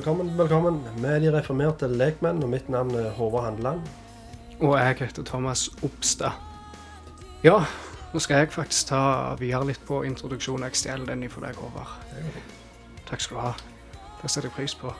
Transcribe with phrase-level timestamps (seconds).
[0.00, 0.78] Velkommen, velkommen.
[0.96, 3.88] Vi er de reformerte lekmenn, og mitt navn er Håvard Handeland.
[4.64, 6.38] Og jeg heter Thomas Opstad.
[7.44, 7.58] Ja,
[8.14, 9.00] nå skal jeg faktisk ta
[9.36, 10.64] videre litt på introduksjonen.
[10.70, 11.92] Jeg stjeler den for deg, Håvard.
[13.10, 13.50] Takk skal du ha.
[14.22, 14.94] Det setter jeg pris på.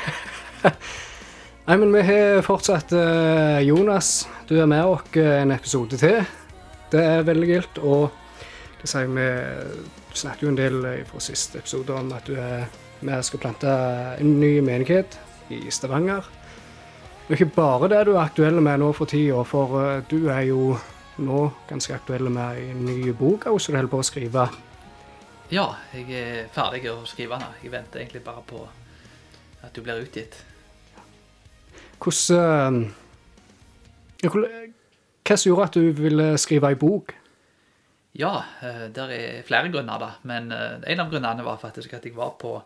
[1.66, 4.22] Nei, men vi har fortsatt eh, Jonas.
[4.48, 6.22] Du er med oss en episode til.
[6.88, 7.82] Det er veldig gildt.
[7.84, 8.08] Og
[8.80, 9.28] det sier vi
[10.08, 10.80] Du snakket jo en del
[11.12, 13.72] fra siste episode om at du er vi skal plante
[14.22, 15.18] en ny menighet
[15.50, 16.22] i Stavanger.
[17.28, 20.42] Er ikke bare det du er aktuell med nå for tida, for eh, du er
[20.50, 20.74] jo
[21.22, 24.46] nå ganske aktuell med en ny bok som du holder på å skrive.
[25.52, 27.54] Ja, jeg er ferdig å skrive den.
[27.62, 28.66] Jeg venter egentlig bare på
[29.62, 30.36] at du blir utgitt.
[32.02, 32.82] Hvordan
[34.22, 34.30] eh,
[35.22, 37.14] Hva som gjorde at du ville skrive ei bok?
[38.18, 40.14] Ja, eh, det er flere grunner, da.
[40.28, 42.58] Men en av grunnene var faktisk at jeg var på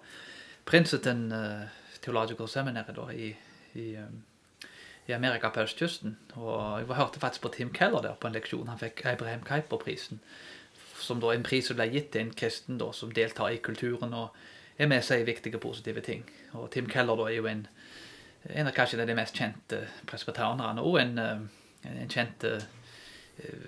[0.66, 1.32] Princeton
[2.02, 3.36] Theological Seminary da, i,
[3.72, 3.86] i,
[5.06, 6.16] i, Amerika på østkysten.
[6.34, 8.68] Og jeg hørte faktisk på Tim Keller der på en leksjon.
[8.68, 10.20] Han fikk Abraham Kuyper-prisen.
[10.98, 14.14] Som da en pris som ble gitt til en kristen da, som deltar i kulturen
[14.16, 14.34] og
[14.78, 16.26] er med seg i viktige, positive ting.
[16.58, 17.66] Og Tim Keller da er jo en,
[18.50, 21.18] en av kanskje de mest kjente presbyterianerne, og en,
[21.86, 22.44] en kjent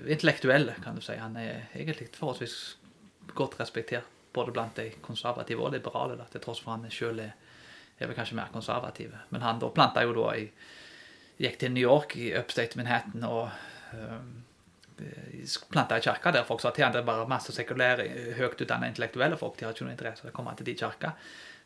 [0.09, 1.17] intellektuell, kan du si.
[1.21, 2.59] Han er egentlig forholdsvis
[3.37, 7.33] godt respektert både blant de konservative og liberale, da, til tross for han sjøl er,
[7.99, 9.25] er vel kanskje mer konservative.
[9.31, 10.51] Men han da planta jo da i
[11.39, 13.45] Gikk til New York, i upstate Manhattan, og
[13.95, 14.31] um,
[15.71, 18.89] planta ei kirke der folk sa til han det er bare masse sekulære, høyt utdanna
[18.91, 19.55] intellektuelle folk.
[19.59, 21.13] De har ikke noe interesse av å komme til de kirka.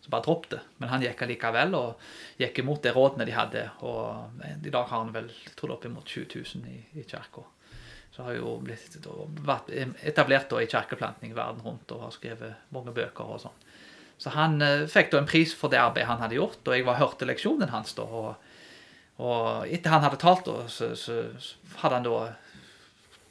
[0.03, 0.61] Så bare dropp det.
[0.83, 3.65] Men han gikk allikevel, og gikk imot de rådene de hadde.
[3.89, 7.47] Og i dag har han vel jeg tror det oppimot 20 000 i, i kirka
[8.13, 8.99] så har jo blitt
[9.41, 9.71] vært
[10.05, 13.61] etablert da, i kirkeplantning verden rundt og har skrevet mange bøker og sånn.
[14.21, 16.85] Så han eh, fikk da en pris for det arbeidet han hadde gjort, og jeg
[16.87, 18.05] var hørte leksjonen hans da.
[18.05, 18.51] Og,
[19.25, 21.23] og etter han hadde talt, da, så, så,
[21.81, 22.19] hadde han da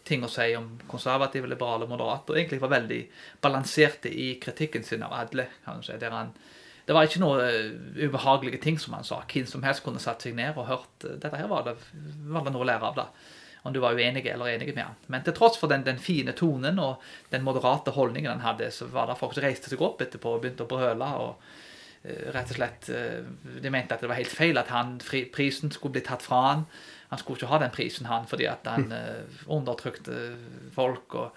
[0.10, 3.00] ting å si om konservative, liberale og moderate, og egentlig var veldig
[3.44, 5.46] balanserte i kritikken sin av alle.
[5.64, 6.34] kan du si, han
[6.88, 7.46] det var ikke noe
[8.02, 9.22] ubehagelige ting som han sa.
[9.30, 11.76] Hvem som helst kunne satt seg ned og hørt Dette her var det,
[12.26, 12.98] var det noe å lære av.
[12.98, 15.02] da om du var uenig eller enig med han.
[15.08, 17.02] Men til tross for den, den fine tonen og
[17.34, 20.42] den moderate holdningen han hadde, så var det folk som reiste seg opp etterpå og
[20.42, 21.10] begynte å brøle.
[21.22, 24.98] og uh, rett og slett, uh, De mente at det var helt feil at han,
[25.34, 26.66] prisen skulle bli tatt fra han.
[27.14, 30.18] Han skulle ikke ha den prisen, han, fordi at han uh, undertrykte
[30.74, 31.14] folk.
[31.14, 31.36] og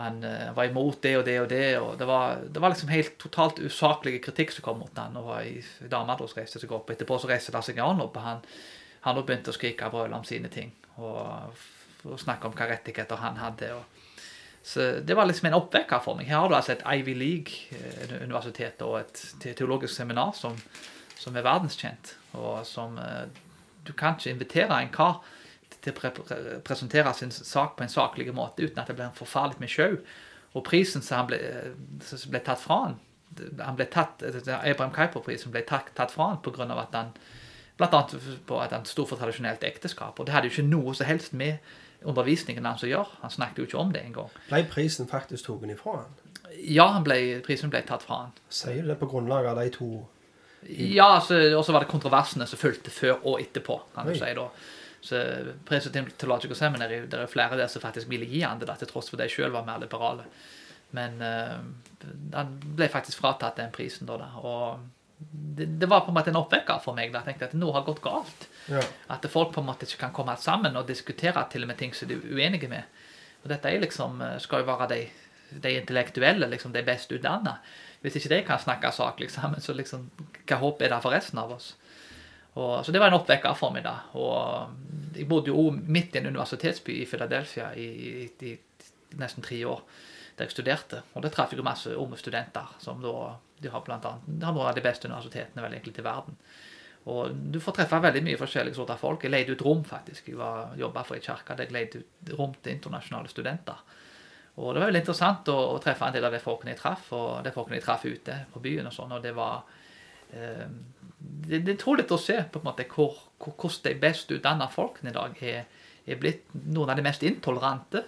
[0.00, 0.22] han
[0.56, 1.78] var imot det og det og det.
[1.78, 5.34] og Det var, det var liksom helt totalt usaklige kritikk som kom mot han, og
[5.42, 5.60] ei
[5.92, 6.88] dame reiste seg opp.
[6.88, 8.40] Etterpå så reiste det seg en annen opp, og han,
[9.04, 11.64] han begynte å skrike og brøle om sine ting og,
[12.04, 13.72] og snakke om hva rettigheter han hadde.
[13.74, 13.84] Og,
[14.62, 16.28] så Det var liksom en oppvekker for meg.
[16.28, 19.24] Her har du altså et Ivy League-universitet og et
[19.56, 20.56] teologisk seminar som,
[21.18, 23.28] som, er verdenskjent, og som eh,
[23.86, 25.22] Du kan ikke invitere en kar
[25.80, 26.10] til å pre
[26.60, 29.96] presentere sin sak på en saklig måte uten at det blir en forferdelig med sjau.
[30.52, 31.38] Og prisen som ble,
[32.04, 32.98] som ble tatt fra han,
[33.60, 36.66] han ble tatt, Abraham Kuyper-prisen ble tatt, tatt fra han pga.
[36.74, 37.12] at han
[37.80, 38.00] Bl.a.
[38.46, 40.18] på at han sto for tradisjonelt ekteskap.
[40.20, 41.58] Og det hadde jo ikke noe som helst med
[42.06, 43.20] undervisningen hans å gjøre.
[43.24, 44.32] Han snakket jo ikke om det engang.
[44.48, 46.18] Ble prisen faktisk tatt ifra han?
[46.60, 48.34] Ja, han ble, prisen ble tatt fra han.
[48.52, 49.90] Sier du det på grunnlag av de to?
[50.68, 54.46] Ja, og så var det kontroversene som fulgte før og etterpå, kan du si da.
[55.00, 55.20] Så
[55.64, 59.08] President Theological Seminary, det er flere der som faktisk ville gi han det, til tross
[59.08, 60.26] for de sjøl var mer liberale.
[60.96, 61.56] Men uh,
[62.34, 64.18] han ble faktisk fratatt den prisen da.
[64.20, 64.82] da og
[65.32, 67.12] det, det, var på en måte en oppvekker for meg.
[67.12, 68.46] da jeg tenkte at noe har gått galt.
[68.72, 68.82] Ja.
[69.12, 71.92] At folk på en måte ikke kan komme sammen og diskutere til og med ting
[71.96, 73.02] som de er uenige med.
[73.42, 75.00] Og dette liksom, eh, skal jo være de,
[75.60, 77.58] de intellektuelle, liksom de best utdanna.
[78.00, 80.08] Hvis ikke de kan snakke saklig sammen, så liksom,
[80.48, 81.74] hva håp er det for resten av oss?
[82.54, 83.84] Og, så det var en oppvekker for meg.
[83.84, 88.56] da, og Jeg bodde jo midt i en universitetsby i Philadelphia i, i, i
[89.20, 89.84] nesten tre år
[90.38, 91.02] der jeg studerte.
[91.14, 94.56] Og der traff jeg masse unge studenter som da de har blant annet, de har
[94.56, 96.36] noen av de beste universitetene vel egentlig i verden.
[97.10, 99.24] Og du får treffe veldig mye forskjellige sorter folk.
[99.24, 100.28] Jeg leide ut rom, faktisk.
[100.28, 103.80] Jeg jobba for ei kirke der jeg leide ut rom til internasjonale studenter.
[104.60, 107.06] Og det var veldig interessant å, å, treffe en del av de folkene jeg traff,
[107.16, 108.90] og de folkene jeg traff ute på byen.
[108.90, 109.62] og sånn, og det var
[110.34, 110.66] eh,
[111.20, 114.68] det, det er utrolig å se på en måte hvor, hvor, hvordan de best utdanna
[114.72, 115.64] folkene i dag er,
[116.04, 118.04] er blitt noen av de mest intolerante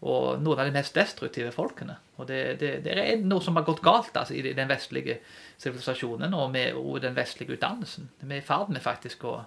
[0.00, 1.98] og noen av de mest destruktive folkene.
[2.16, 5.18] Og det, det, det er noe som har gått galt altså, i den vestlige
[5.60, 8.08] sivilisasjonen og, med, og den vestlige utdannelsen.
[8.22, 9.40] Vi er i ferd med faktisk å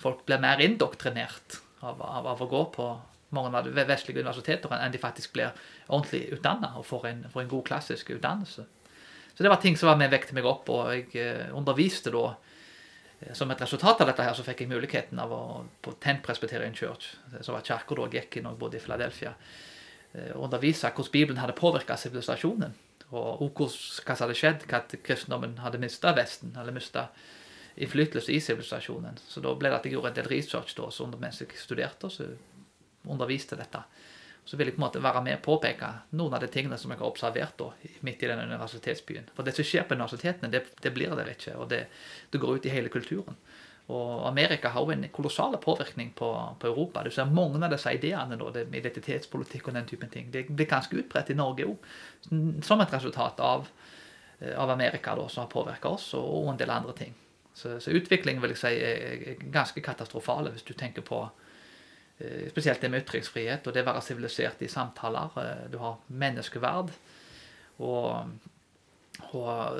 [0.00, 2.84] Folk blir mer indoktrinert av, av, av, å gå på
[3.36, 5.50] mange av de vestlige universiteter enn de faktisk blir
[5.88, 8.64] ordentlig utdanna og får en, får en, god klassisk utdannelse.
[9.34, 12.30] Så det var ting som var med vekte meg opp, og jeg eh, underviste da
[12.32, 15.42] eh, som et resultat av dette her, så fikk jeg muligheten av å
[15.84, 17.12] på Tent Presbyterian Church,
[17.42, 19.34] som var kirka da jeg gikk i når jeg bodde i Philadelphia,
[20.34, 22.72] undervise hvordan Bibelen hadde påvirka sivilisasjonen.
[23.10, 23.74] Og, hvordan,
[24.06, 27.08] hva som hadde skjedd, hva kristendommen hadde mista Vesten, eller mista
[27.80, 29.18] innflytelse i sivilisasjonen.
[29.28, 32.10] Så da ble det at jeg gjorde en del research da, så mens jeg studerte,
[32.12, 32.28] så
[33.08, 33.82] underviste dette.
[34.44, 36.90] Så vil jeg på en måte være med og påpeke noen av de tingene som
[36.90, 37.70] jeg har observert da,
[38.06, 39.30] midt i denne universitetsbyen.
[39.36, 41.54] For det som skjer på universitetene, det, det blir der ikke.
[41.60, 41.84] Og det,
[42.32, 43.38] det, går ut i hele kulturen.
[43.90, 47.02] Og Amerika har jo en kolossal påvirkning på, på, Europa.
[47.04, 50.28] Du ser mange av disse ideene, da, identitetspolitikk og den typen ting.
[50.32, 51.90] Det blir ganske utbredt i Norge òg,
[52.66, 53.66] som et resultat av,
[54.54, 57.16] av Amerika, da, som har påvirka oss, og en del andre ting.
[57.54, 61.24] Så, så utviklingen vil jeg si er ganske katastrofale, hvis du tenker på
[62.20, 65.36] Eh, spesielt det med ytringsfrihet og det å være sivilisert i samtaler.
[65.40, 66.92] Eh, du har menneskeverd.
[67.80, 68.34] Og,
[69.32, 69.78] og,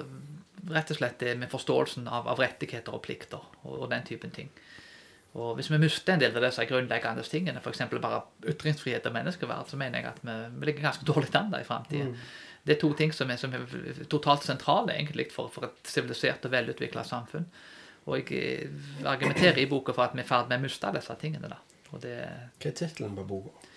[0.69, 4.35] rett og slett det med forståelsen av, av rettigheter og plikter og, og, den typen
[4.35, 4.51] ting.
[5.39, 7.85] Og Hvis vi mister en del av disse grunnleggende tingene, f.eks.
[8.03, 11.67] bare ytringsfrihet og menneskeverd, så mener jeg at vi, vi ligger ganske dårlig an i
[11.67, 12.09] framtida.
[12.09, 12.17] Mm.
[12.67, 16.45] Det er to ting som er, som er totalt sentrale egentlig for, for et sivilisert
[16.45, 17.47] og velutvikla samfunn.
[18.11, 20.93] Og jeg eh, argumenterer i boka for at vi er i ferd med å miste
[20.97, 21.53] disse tingene.
[21.53, 21.61] da.
[21.91, 22.17] Det,
[22.61, 23.71] Hva er tittelen på boka?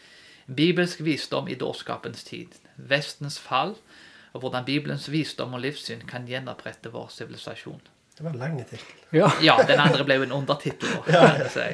[0.46, 2.58] Bibelsk visdom i dårskapens tid.
[2.76, 3.78] Vestens fall,
[4.34, 7.82] og hvordan Bibelens visdom og livssyn kan gjenopprette vår sivilisasjon.
[8.18, 8.80] Det var en lang tittel.
[9.10, 9.32] Ja.
[9.42, 9.56] ja.
[9.68, 10.90] den andre ble jo en undertittel.
[11.10, 11.72] ja, ja.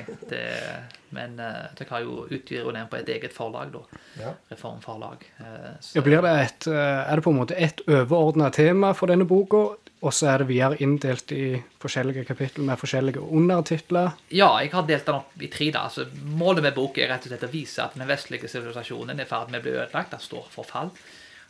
[1.15, 3.99] men uh, dere har jo utgitt den på et eget forlag, da.
[4.21, 4.31] Ja.
[4.51, 5.25] Reformforlag.
[5.39, 9.11] Uh, ja, blir det et, uh, er det på en måte et overordna tema for
[9.11, 9.65] denne boka,
[9.99, 14.13] og så er det videre inndelt i forskjellige kapittel med forskjellige undertitler.
[14.31, 15.73] Ja, jeg har delt den opp i tre.
[15.75, 15.89] da.
[15.89, 16.07] Altså,
[16.39, 19.27] målet med boka er rett og slett å vise at den vestlige sivilisasjonen er i
[19.27, 20.15] ferd med å bli ødelagt.
[20.15, 20.93] Den står for fall.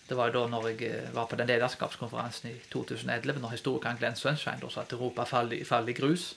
[0.09, 3.99] Det var jo da når jeg eh, var på den lederskapskonferansen i 2011, når historikeren
[3.99, 6.31] Glenn Sunshine sa at Europa faller, faller i grus,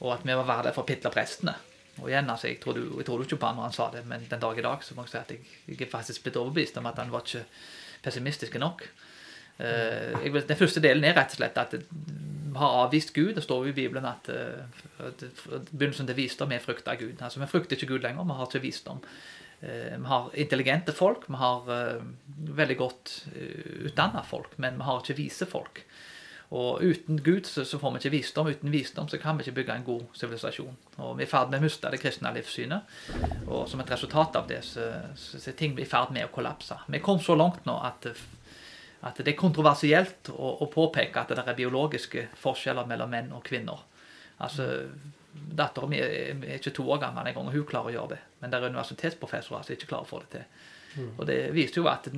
[0.00, 1.56] og at vi var verdt for prestene.
[1.98, 4.26] Og igjen, altså, jeg trodde, jeg trodde ikke på han når han sa det, men
[4.30, 6.76] den dag i dag så må jeg si at jeg, jeg er faktisk blitt overbevist
[6.78, 7.44] om at han var ikke
[8.04, 8.84] pessimistisk nok.
[9.58, 13.32] Uh, jeg, den første delen er rett og slett at vi har avvist Gud.
[13.34, 15.24] Det står jo i Bibelen at, uh, at
[15.72, 17.18] begynnelsen til visdom er frukt av Gud.
[17.18, 19.02] Altså Vi frykter ikke Gud lenger, vi har ikke visdom.
[19.62, 21.66] Uh, vi har intelligente folk, vi har
[22.60, 25.82] veldig godt uh, utdanna folk, men vi har ikke vise folk.
[26.48, 28.46] Og uten Gud så, får vi ikke visdom.
[28.48, 30.78] Uten visdom så kan vi ikke bygge en god sivilisasjon.
[30.96, 32.94] Og vi er i ferd med å miste det kristne livssynet.
[33.50, 36.78] Og som et resultat av det så, så, så ting i ferd med å kollapse.
[36.88, 38.08] Vi kom så langt nå at
[39.06, 43.44] at det er kontroversielt å, å, påpeke at det er biologiske forskjeller mellom menn og
[43.46, 43.84] kvinner.
[44.42, 44.88] Altså,
[45.58, 48.18] Dattera mi er, er ikke to år gammel engang, og hun klarer å gjøre det.
[48.40, 50.66] Men det er universitetsprofessorer som ikke klarer å få det til.
[50.96, 51.10] Mm.
[51.18, 52.08] Og det viser jo at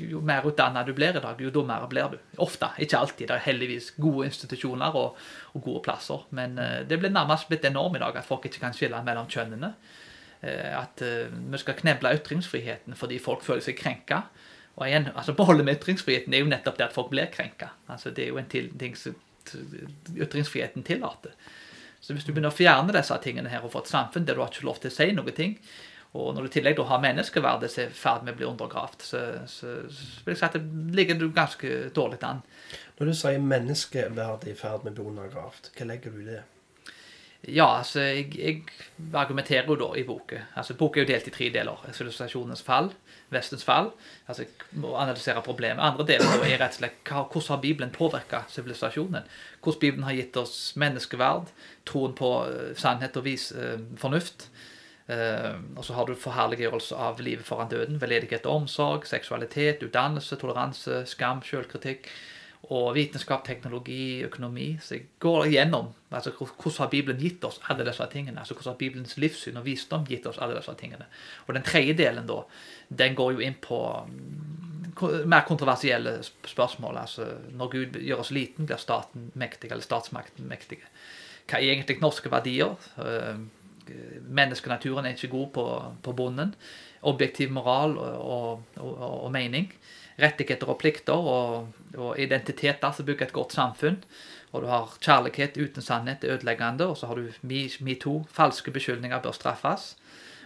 [0.00, 2.16] jo mer utdanna du blir i dag, jo dummere blir du.
[2.42, 3.28] Ofte, ikke alltid.
[3.28, 5.20] Det er heldigvis gode institusjoner og,
[5.52, 6.24] og gode plasser.
[6.36, 9.28] Men uh, det blir nærmest blitt enormt i dag at folk ikke kan skille mellom
[9.30, 9.74] kjønnene.
[10.44, 14.24] Uh, at uh, vi skal kneble ytringsfriheten fordi folk føler seg krenka.
[14.74, 17.70] Og igjen, altså Beholdet med ytringsfriheten er jo nettopp det at folk blir krenka.
[17.86, 19.14] Altså, det er jo en ting som
[20.16, 21.36] ytringsfriheten tillater.
[22.04, 24.42] Så hvis du begynner å fjerne disse tingene her og få et samfunn der du
[24.44, 25.56] har ikke lov til å si noe ting,
[26.14, 29.00] og når du i tillegg har menneskeverdet som er i ferd med å bli undergravd,
[29.02, 32.44] så, så, så, vil jeg si at det ligger du ganske dårlig an.
[33.00, 36.42] Når du sier menneskeverdet i ferd med å bli undergravd, hva legger du i det?
[37.48, 38.62] Ja, altså, jeg, jeg
[39.14, 40.38] argumenterer jo da i boka.
[40.56, 41.82] Altså, Boka er jo delt i tre deler.
[41.92, 42.90] Sivilisasjonens fall,
[43.34, 43.90] Vestens fall.
[44.28, 45.82] Altså, jeg må analysere problemet.
[45.84, 49.26] Andre delen er rett og slett hvordan har Bibelen påvirka sivilisasjonen?
[49.60, 51.50] Hvordan Bibelen har gitt oss menneskeverd,
[51.84, 54.48] troen på uh, sannhet og vis uh, fornuft.
[55.04, 60.40] Uh, og så har du forherliggjørelse av livet foran døden, veldedighet og omsorg, seksualitet, utdannelse,
[60.40, 62.08] toleranse, skam, sjølkritikk
[62.72, 64.74] og vitenskap, teknologi, økonomi.
[64.82, 68.38] Så jeg går igjennom altså, hvordan har Bibelen gitt oss alle disse tingene.
[68.38, 71.08] altså Hvordan har Bibelens livssyn og visdom gitt oss alle disse tingene.
[71.46, 72.42] Og den tredje delen da,
[72.88, 76.98] den går jo inn på mm, mer kontroversielle spørsmål.
[76.98, 80.80] altså Når Gud gjør oss liten, blir staten mektig, eller statsmakten mektig.
[81.44, 82.76] Hva er egentlig norske verdier?
[82.98, 83.36] Eh,
[84.24, 85.66] menneskenaturen er ikke god på,
[86.02, 86.54] på bonden.
[87.02, 89.68] Objektiv moral og, og, og, og mening
[90.20, 93.98] rettigheter og plikter og, og identiteter som bygger et godt samfunn.
[94.54, 96.86] Og du har kjærlighet uten sannhet er ødeleggende.
[96.86, 97.28] Og så har du
[97.80, 99.94] metoo, falske beskyldninger bør straffes.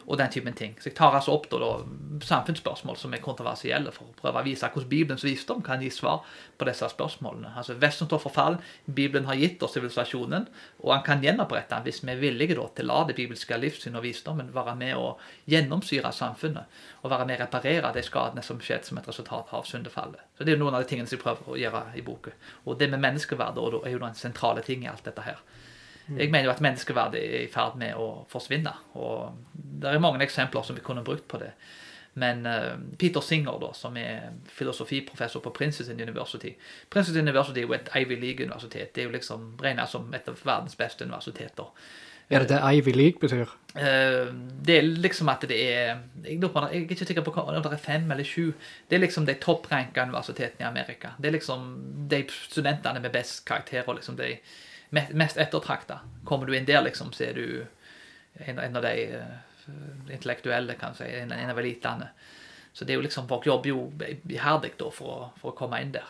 [0.09, 0.77] Og den typen ting.
[0.81, 4.47] Så jeg tar altså opp da, da, samfunnsspørsmål som er kontroversielle, for å prøve å
[4.47, 6.23] vise hvordan Bibelens visdom kan gi svar
[6.57, 7.53] på disse spørsmålene.
[7.61, 8.57] Altså Vesten står for fall.
[8.87, 10.49] Bibelen har gitt oss sivilisasjonen,
[10.81, 13.61] og han kan gjenopprette den hvis vi er villige da, til å la det bibelske
[13.61, 15.13] livssyn og visdommen være med å
[15.51, 19.69] gjennomsyre samfunnet, og være med å reparere de skadene som skjedde som et resultat av
[19.69, 20.25] syndefallet.
[20.39, 22.33] Så Det er jo noen av de tingene som jeg prøver å gjøre i boka.
[22.65, 25.45] Og det med menneskeverd er jo den sentrale ting i alt dette her.
[26.17, 28.73] Jeg mener jo at menneskeverdet er i ferd med å forsvinne.
[28.97, 31.53] Og det er mange eksempler som vi kunne brukt på det.
[32.19, 36.55] Men uh, Peter Singer, da, som er filosofiprofessor på Princeton University
[36.91, 38.95] Princeton University er jo et Ivy League-universitet.
[38.95, 41.71] Det er jo liksom regnet som et av verdens beste universiteter.
[42.29, 43.53] Er det det Ivy League betyr?
[43.77, 44.33] Uh,
[44.67, 47.85] det er liksom at det er Jeg, jeg er ikke sikker på om det er
[47.85, 48.53] fem eller sju.
[48.91, 51.15] Det er liksom de toppranka universitetene i Amerika.
[51.19, 51.71] Det er liksom
[52.11, 53.95] de studentene med best karakterer.
[53.95, 54.37] liksom de
[54.91, 56.01] mest ettertrakta.
[56.25, 57.67] Kommer du inn der, liksom, så er du
[58.47, 62.11] en, av de uh, intellektuelle, kan si, en, av elitene.
[62.73, 63.83] Så det er jo liksom, folk jobber jo
[64.31, 66.09] iherdig da for å, for å komme inn der.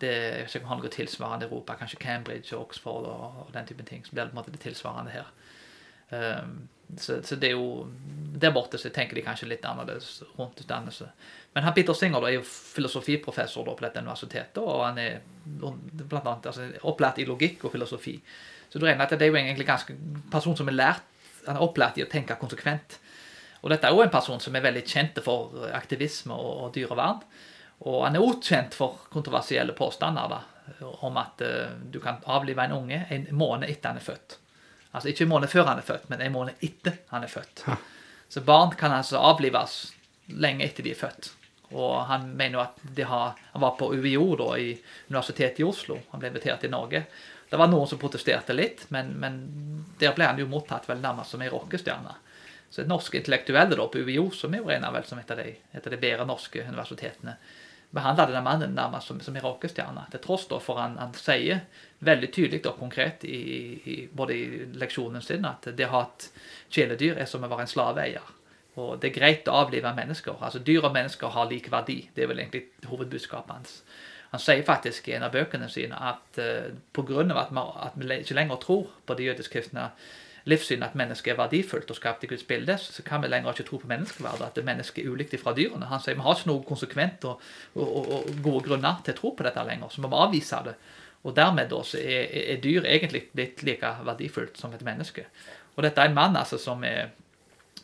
[0.00, 3.88] Det, er ikke noe tilsvarende i Europa, kanskje Cambridge og Oxford og, og den typen
[3.88, 4.04] ting.
[4.06, 5.28] Så blir på en måte det tilsvarende her.
[6.10, 6.54] Um,
[6.96, 7.84] så, så, det er jo
[8.42, 11.10] Der borte så tenker de kanskje litt annerledes rundt utdannelse.
[11.52, 16.46] Men han Peter Singer er jo filosofiprofessor på dette universitetet, og han er blant annet,
[16.46, 18.14] altså, opplært i logikk og filosofi.
[18.70, 19.96] Så du regner at det er jo egentlig ganske
[20.30, 21.06] person som er lært,
[21.46, 23.00] han er opplært i å tenke konsekvent.
[23.60, 27.24] Og dette er jo en person som er veldig kjent for aktivisme og, og dyrevern.
[27.88, 30.40] Og han er også kjent for kontroversielle påstander da,
[31.02, 34.36] om at uh, du kan avlive en unge en måned etter han er født.
[34.92, 37.64] Altså ikke en måned før han er født, men en måned etter han er født.
[38.30, 39.80] Så barn kan altså avlives
[40.30, 41.32] lenge etter de er født.
[41.70, 44.72] Og han mener at har, han var på UiO, da, i
[45.08, 46.00] Universitetet i Oslo.
[46.10, 47.04] Han ble invitert til Norge.
[47.50, 49.38] Det var noen som protesterte litt, men, men
[49.98, 52.14] der ble han jo mottatt vel nærmest som ei rockestjerne.
[52.70, 55.56] Så norske intellektuelle da på UiO, som er jo regna vel som et av, de,
[55.74, 57.34] et av de bedre norske universitetene,
[57.90, 60.04] behandla denne mannen nærmest som, som en rockestjerne.
[60.12, 61.64] Til tross da for han, han sier
[62.06, 63.40] veldig tydelig og konkret i,
[63.82, 66.28] i, både i leksjonen sin at det å ha et
[66.70, 68.36] kjæledyr er som å være en slaveeier.
[68.78, 70.38] Og det er greit å avlive mennesker.
[70.38, 72.04] Altså Dyr og mennesker har lik verdi.
[72.14, 73.82] Det er vel egentlig hovedbudskapet hans.
[74.30, 77.24] Han sier faktisk i en av bøkene sine at uh, pga.
[77.34, 79.90] At, at vi ikke lenger tror på det jødisk-kristne
[80.48, 83.66] livssynet at mennesket er verdifullt og skapt i Guds bilde, så kan vi lenger ikke
[83.68, 85.90] tro på menneskeverdet, at mennesket er ulikt fra dyrene.
[85.90, 87.42] Han sier vi har ikke noe konsekvent og,
[87.74, 90.62] og, og, og, gode grunner til å tro på dette lenger, så vi må avvise
[90.66, 90.76] det.
[91.28, 95.26] Og dermed da, er, er dyr egentlig blitt like verdifullt som et menneske.
[95.76, 97.10] Og dette er en mann altså, som er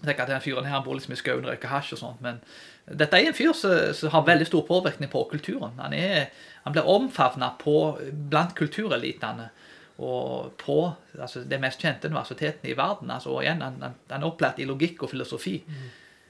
[0.06, 2.38] jeg tenker at den fyren her bor liksom i skauen røyker hasj og sånt, men
[2.86, 5.75] dette er en fyr som, har veldig stor påvirkning på kulturen.
[5.82, 6.28] Han, er,
[6.62, 9.50] han blir omfavna blant kulturelitene
[9.96, 10.78] og på
[11.18, 13.10] altså, det mest kjente universitetene i verden.
[13.10, 15.56] Altså, og igjen, han, han, er opplært i logikk og filosofi.
[15.66, 15.86] Mm.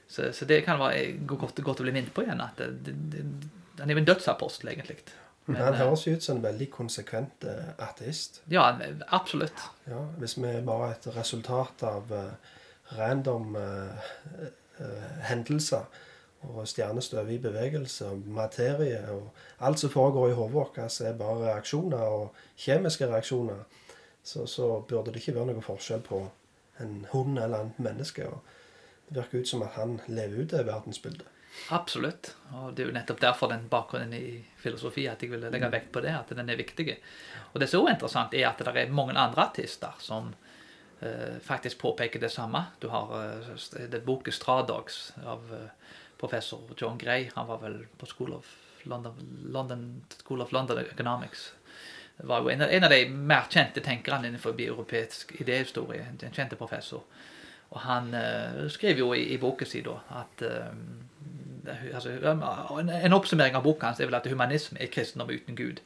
[0.06, 2.40] Så, så, det kan være godt, godt å bli minnet på igjen.
[2.40, 3.24] at det, det,
[3.80, 5.00] Han er jo en dødsapostel, egentlig.
[5.46, 8.40] Men, han høres jo ut som en veldig konsekvent uh, ateist.
[8.50, 8.70] Ja,
[9.14, 9.66] absolutt.
[9.86, 12.54] Ja, Hvis vi bare er et resultat av uh,
[12.94, 14.04] random uh,
[15.26, 15.86] hendelser
[16.46, 19.30] og stjernestøv i bevegelse og materie og
[19.66, 23.64] alt som foregår i hodet vårt, er bare reaksjoner og kjemiske reaksjoner,
[24.22, 26.20] så, så, burde det ikke være noen forskjell på
[26.82, 28.26] en hund eller en menneske.
[28.26, 28.42] og
[29.08, 31.26] Det virker ut som at han lever ut det verdensbildet.
[31.72, 32.34] Absolutt.
[32.52, 35.92] Og det er jo nettopp derfor den bakgrunnen i filosofi at jeg ville legge vekt
[35.94, 36.98] på det, at den er viktig.
[37.54, 40.45] Og det som er interessant, er at det er mange andre artister som uh,
[41.42, 42.64] faktisk påpeker det samme.
[42.78, 45.68] Du har uh, det boken 'Stradogs' av uh,
[46.20, 47.30] professor John Gray.
[47.34, 51.54] Han var vel på School of London, London School of London Economics.
[52.16, 56.06] Det var jo en, av de mer kjente tenkerne innenfor europeisk idéhistorie.
[56.22, 57.02] En kjente professor.
[57.70, 60.42] Og han uh, skriver jo i, i boken sin at
[61.92, 65.82] altså, en, en, oppsummering av boka hans er vel at humanisme er kristendom uten Gud.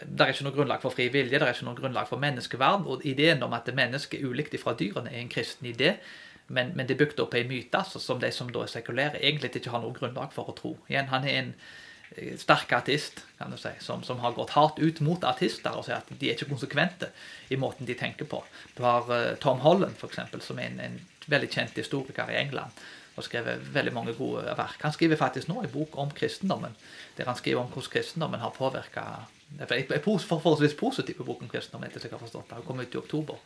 [0.00, 2.86] Det er ikke noe grunnlag for fri vilje, det er ikke noe grunnlag for menneskeverd.
[2.90, 5.94] Og ideen om at mennesket er ulikt fra dyrene, er en kristen idé.
[6.46, 9.22] Men, men det er bygd opp ei myte altså, som de som da er sekulære,
[9.22, 10.74] egentlig ikke har noe grunnlag for å tro.
[10.90, 11.52] Igjen, Han er en
[12.16, 15.86] eh, sterk artist kan du si, som, som, har gått hardt ut mot artister og
[15.86, 17.08] sier at de er ikke konsekvente
[17.48, 18.42] i måten de tenker på.
[18.76, 22.84] Du har uh, Tom Holland, eksempel, som er en, en, veldig kjent historiker i England
[23.16, 24.82] og skrevet veldig mange gode verk.
[24.82, 26.74] Han skriver faktisk nå en bok om kristendommen,
[27.16, 29.04] der han skriver om hvordan kristendommen har påvirka
[29.58, 32.58] En forholdsvis positiv bok om kristendommen, om jeg har forstått det.
[32.58, 33.38] Han kom ut i oktober.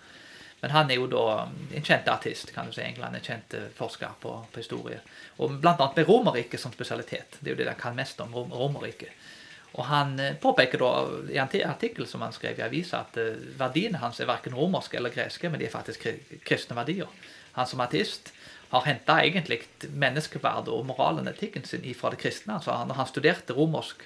[0.61, 2.83] Men han er jo da en kjent artist, kan du si.
[2.83, 5.01] England en kjent eh, forsker på, på historie.
[5.39, 7.39] Og blant annet med Romerriket som spesialitet.
[7.39, 9.13] Det er jo det de kan mest om Romerriket.
[9.77, 10.93] Og han eh, påpeker da
[11.31, 14.99] i en artikkel som han skrev i avisa, at eh, verdiene hans er verken romerske
[14.99, 16.09] eller greske, men de er faktisk
[16.49, 17.13] kristne verdier.
[17.55, 18.33] Han som artist
[18.69, 19.63] har henta egentlig
[19.95, 22.59] menneskeverdet og moralen og etikken sin ifra det kristne.
[22.59, 24.03] Altså, når han studerte romersk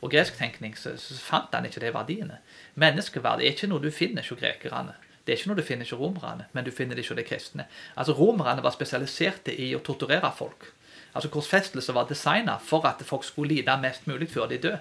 [0.00, 2.40] og gresk tenkning, så, så fant han ikke de verdiene.
[2.74, 4.94] Menneskeverd er ikke noe du finner hos grekerne.
[5.26, 7.66] Det er ikke noe du finner hos romerne, men du finner det hos de kristne.
[7.98, 10.68] Altså Romerne var spesialiserte i å torturere folk.
[11.16, 14.78] Altså Korsfestelser var designa for at folk skulle lide mest mulig før de døde.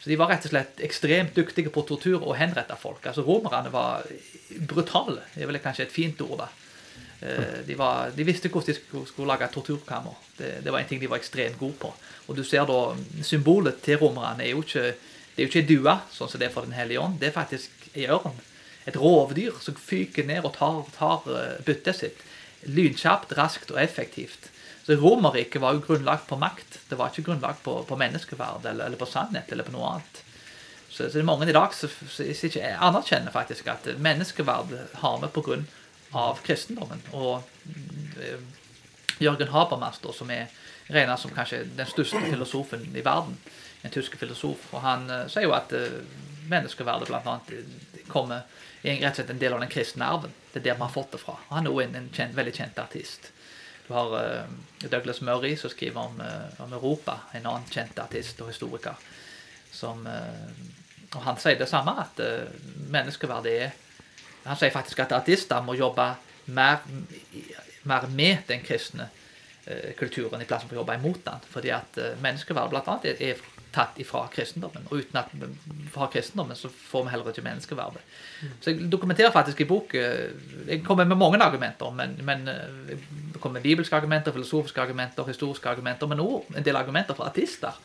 [0.00, 3.04] Så de var rett og slett ekstremt dyktige på tortur og henrette folk.
[3.10, 4.06] Altså Romerne var
[4.68, 5.24] brutale.
[5.34, 6.44] Det er vel kanskje et fint ord.
[6.44, 6.48] da.
[7.20, 10.16] Eh, de, var, de visste hvordan de skulle, skulle lage torturkammer.
[10.36, 11.92] Det, det, var en ting de var ekstremt gode på.
[12.26, 12.80] Og du ser da,
[13.24, 14.90] Symbolet til romerne er jo ikke
[15.36, 17.18] det er jo ikke ei due, sånn som det er for Den hellige ånd.
[17.20, 18.38] Det er faktisk ei ørn.
[18.88, 22.22] Et rovdyr som fyker ned og tar, tar eh, byttet sitt.
[22.64, 24.48] Lynkjapt, raskt og effektivt.
[24.86, 26.78] Så Romerriket var jo grunnlagt på makt.
[26.88, 30.22] Det var ikke grunnlagt på, på menneskeverd eller, eller, på sannhet eller på noe annet.
[30.88, 31.92] Så, så det er mange i dag som
[32.24, 35.58] ikke anerkjenner faktisk at menneskeverd har vi
[36.10, 36.36] pga.
[36.44, 37.02] kristendommen.
[37.12, 37.42] Og
[38.16, 38.40] uh,
[39.20, 40.46] Jørgen Habermas, som er
[40.92, 43.38] regna som kanskje den største filosofen i verden,
[43.82, 46.02] en tysk filosof, og han uh, sier jo at uh,
[46.50, 47.38] menneskeverdet bl.a.
[48.08, 48.46] kommer
[48.86, 50.34] er rett og slett en del av den kristne arven.
[50.52, 51.36] Det er der vi har fått det fra.
[51.50, 53.30] Han er jo en, en kjent, veldig kjent artist.
[53.86, 58.40] Du har uh, Douglas Murray som skriver om, uh, om, Europa, en annen kjent artist
[58.42, 58.98] og historiker.
[59.72, 62.20] Som, uh, og han sier det samme, at
[62.92, 63.74] menneskeverdet er
[64.46, 66.08] Han sier faktisk at artister må jobbe
[66.54, 66.82] mer,
[67.84, 69.10] mer med den kristne
[69.98, 71.46] kulturen i plassen for å jobbe imot den.
[71.50, 72.98] Fordi at menneskeverd bl.a.
[73.02, 73.40] Er, er
[73.76, 74.86] tatt ifra kristendommen.
[74.90, 75.48] Og uten at vi
[75.94, 78.16] har kristendommen, så får vi heller ikke menneskeverdet.
[78.60, 80.32] Så jeg dokumenterer faktisk i bok eh,
[80.68, 85.28] Jeg kommer med mange argumenter, men, men eh, jeg kommer med bibelske argumenter, filosofiske argumenter,
[85.28, 87.76] historiske argumenter, men òg en del argumenter for artister.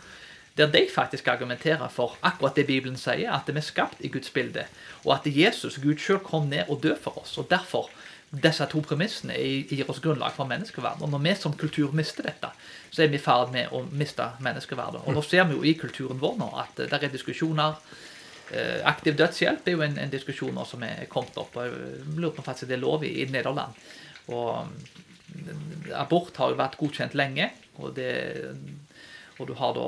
[0.58, 4.29] Der de faktisk argumenterer for akkurat det Bibelen sier, at vi er skapt i Guds
[4.29, 4.65] bilde,
[5.05, 7.38] og at Jesus, Gud sjøl, kom ned og døde for oss.
[7.38, 7.89] og derfor
[8.31, 9.36] disse to premissene
[9.67, 11.01] gir oss grunnlag for menneskeverd.
[11.03, 12.48] Og når vi som kultur mister dette,
[12.89, 15.03] så er vi i ferd med å miste menneskeverdet.
[15.03, 17.75] Og nå ser vi jo i kulturen vår nå at det er diskusjoner.
[18.51, 21.57] Eh, aktiv dødshjelp er jo en, en diskusjon som er kommet opp.
[21.59, 23.75] og Jeg lurer på faktisk det er lov i, i Nederland.
[24.31, 24.72] Og
[25.35, 27.51] mm, abort har jo vært godkjent lenge.
[27.81, 28.11] og det
[29.42, 29.86] og du har da,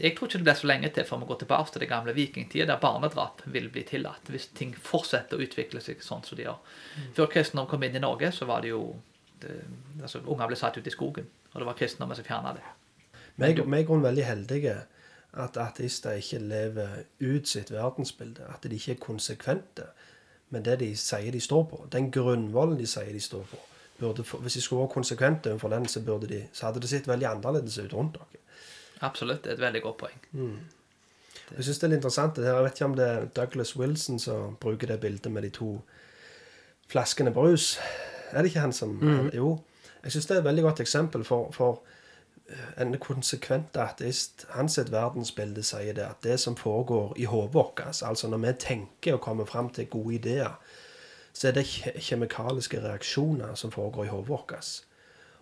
[0.00, 2.14] Jeg tror ikke det blir så lenge til før vi går tilbake til det gamle
[2.16, 6.46] vikingtida, der barnedrap vil bli tillatt hvis ting fortsetter å utvikle seg sånn som de
[6.46, 6.62] gjør.
[6.94, 7.10] Mm.
[7.18, 8.86] Før kristendom kom inn i Norge, så var det jo
[9.42, 9.60] det,
[10.00, 12.64] altså Unger ble satt ut i skogen, og det var kristendommen som fjerna det.
[13.36, 14.74] Vi er i grunnen veldig heldige
[15.34, 16.88] at ateister ikke lever
[17.20, 18.46] ut sitt verdensbilde.
[18.54, 19.88] At de ikke er konsekvente
[20.54, 21.86] med det de sier de står på.
[21.92, 23.58] Den grunnvollen de sier de står på.
[23.98, 27.28] Burde, hvis de skulle vært konsekvente overfor den, så, de, så, hadde det sett veldig
[27.30, 28.40] annerledes ut rundt dere.
[29.00, 29.44] Absolutt.
[29.44, 30.20] Det er et veldig godt poeng.
[30.32, 30.58] Mm.
[31.56, 32.36] Jeg syns det er interessant.
[32.36, 32.54] Det her.
[32.54, 35.80] Jeg vet ikke om det er Douglas Wilson som bruker det bildet med de to
[36.88, 37.78] flaskene brus.
[38.32, 39.30] Er det ikke han som mm.
[39.34, 39.58] Jo.
[40.04, 41.82] Jeg syns det er et veldig godt eksempel for, for
[42.48, 44.46] eh, en konsekvent ateist.
[44.50, 49.14] Hans verdensbilde sier det at det som foregår i hodet vårt, altså når vi tenker
[49.14, 50.58] og kommer fram til gode ideer,
[51.32, 51.66] så er det
[51.98, 54.84] kjemikaliske reaksjoner som foregår i hodet vårt.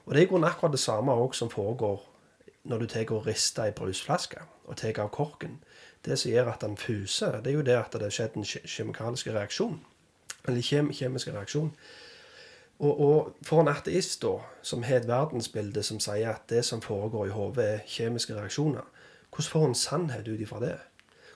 [0.05, 2.12] Og det er i grunnen akkurat det samme også som foregår
[2.65, 5.59] når du tar og rister ei brusflaske og tar av korken,
[6.05, 8.47] det som gjør at den fuser, det er jo det at det har skjedd en
[8.47, 9.81] kjemikalsk reaksjon.
[10.49, 11.71] Eller kjem, kjemisk reaksjon.
[12.83, 16.83] Og, og, for en ateist da, som har et verdensbilde som sier at det som
[16.83, 18.89] foregår i hodet, er kjemiske reaksjoner,
[19.31, 20.79] hvordan får en sannhet ut ifra det?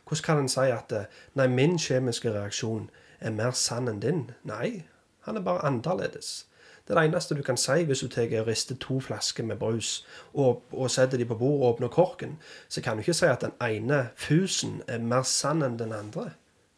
[0.07, 0.93] Hvordan kan en si at
[1.35, 4.27] nei, min kjemiske reaksjon er mer sann enn din?
[4.47, 4.85] Nei,
[5.27, 6.47] han er bare annerledes.
[6.87, 9.59] Det er det eneste du kan si hvis du tar og rister to flasker med
[9.59, 12.37] brus og, og setter de på bordet og åpner korken.
[12.69, 16.31] Så kan du ikke si at den ene fusen er mer sann enn den andre.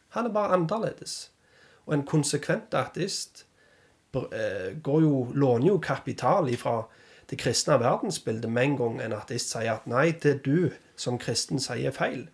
[0.09, 1.31] Han er bare annerledes.
[1.85, 3.45] Og en konsekvent ateist
[4.15, 6.83] eh, går jo, låner jo kapital ifra
[7.29, 11.61] det kristne verdensbildet med en gang en artist sier at nei, det du som kristen
[11.61, 12.29] sier, er feil.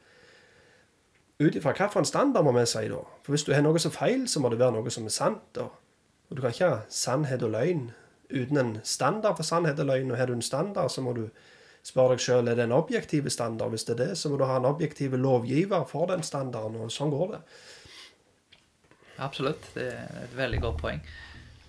[1.40, 3.02] Ut ifra hvilken standard må vi si da?
[3.24, 5.12] For hvis du har noe som er feil, så må det være noe som er
[5.12, 5.44] sant.
[5.56, 5.68] da.
[6.30, 7.90] Og du kan ikke ha sannhet og løgn
[8.30, 10.12] uten en standard for sannhet og løgn.
[10.12, 11.28] Og har du en standard, så må du
[11.86, 13.70] spørre deg sjøl er det en objektiv standard.
[13.74, 16.82] Hvis det er det, så må du ha en objektiv lovgiver for den standarden.
[16.82, 17.42] Og sånn går det.
[19.22, 19.70] Absolutt.
[19.76, 21.02] Det er et veldig godt poeng.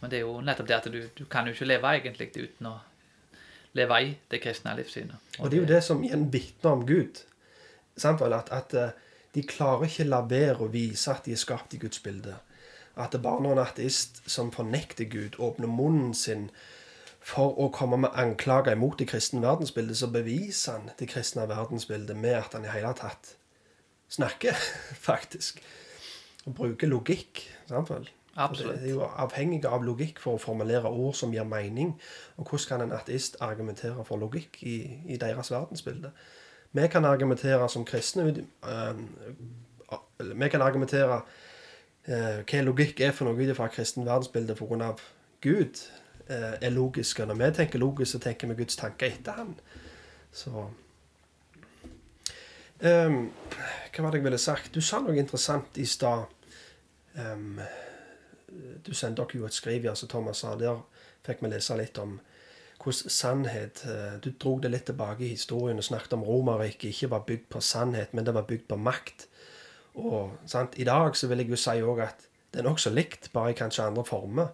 [0.00, 2.70] Men det er jo nettopp det at du, du kan jo ikke leve egentlig uten
[2.72, 2.76] å
[3.76, 5.16] leve i det kristne livssynet.
[5.36, 7.20] Og, og det er jo det som igjen vitner om Gud.
[7.96, 8.36] Vel?
[8.36, 8.96] At, at eh,
[9.36, 12.38] de klarer ikke la være å vise at de er skapt i Guds bilde
[12.96, 16.50] at bare når en ateist som fornekter Gud, åpner munnen sin
[17.26, 22.16] for å komme med anklager imot det kristne verdensbildet, så beviser han det kristne verdensbildet
[22.16, 23.34] med at han i hele tatt
[24.08, 24.54] snakker,
[25.08, 25.58] faktisk.
[26.46, 27.42] Og bruker logikk.
[27.68, 28.12] samtidig.
[28.36, 28.80] Absolutt.
[28.80, 31.94] Det er jo avhengig av logikk for å formulere ord som gir mening.
[32.36, 34.76] Og hvordan kan en ateist argumentere for logikk i,
[35.08, 36.12] i deres verdensbilde?
[36.76, 38.94] Vi kan argumentere som kristne uh,
[40.18, 41.22] Vi kan argumentere
[42.08, 44.92] øh, hva logikk er for noe ut fra kristen verdensbilde pga.
[45.42, 45.82] Gud
[46.28, 47.20] eh, er logisk.
[47.20, 49.54] Og når vi tenker logisk, så tenker vi Guds tanker etter han.
[50.32, 50.50] Så
[52.80, 53.18] um,
[53.94, 54.74] Hva var det jeg ville sagt?
[54.74, 56.26] Du sa noe interessant i stad.
[57.16, 57.60] Um,
[58.86, 60.54] du sendte dere jo et skriv, ja, som Thomas sa.
[60.58, 60.82] Der
[61.26, 62.18] fikk vi lese litt om
[62.86, 67.10] hvordan sannhet eh, Du dro det litt tilbake i historien og snakket om Romerriket ikke
[67.10, 69.26] var bygd på sannhet, men det var bygd på makt.
[69.96, 70.76] Og sant?
[70.76, 73.56] I dag så vil jeg jo si òg at det er nokså likt, bare i
[73.56, 74.52] kanskje andre former.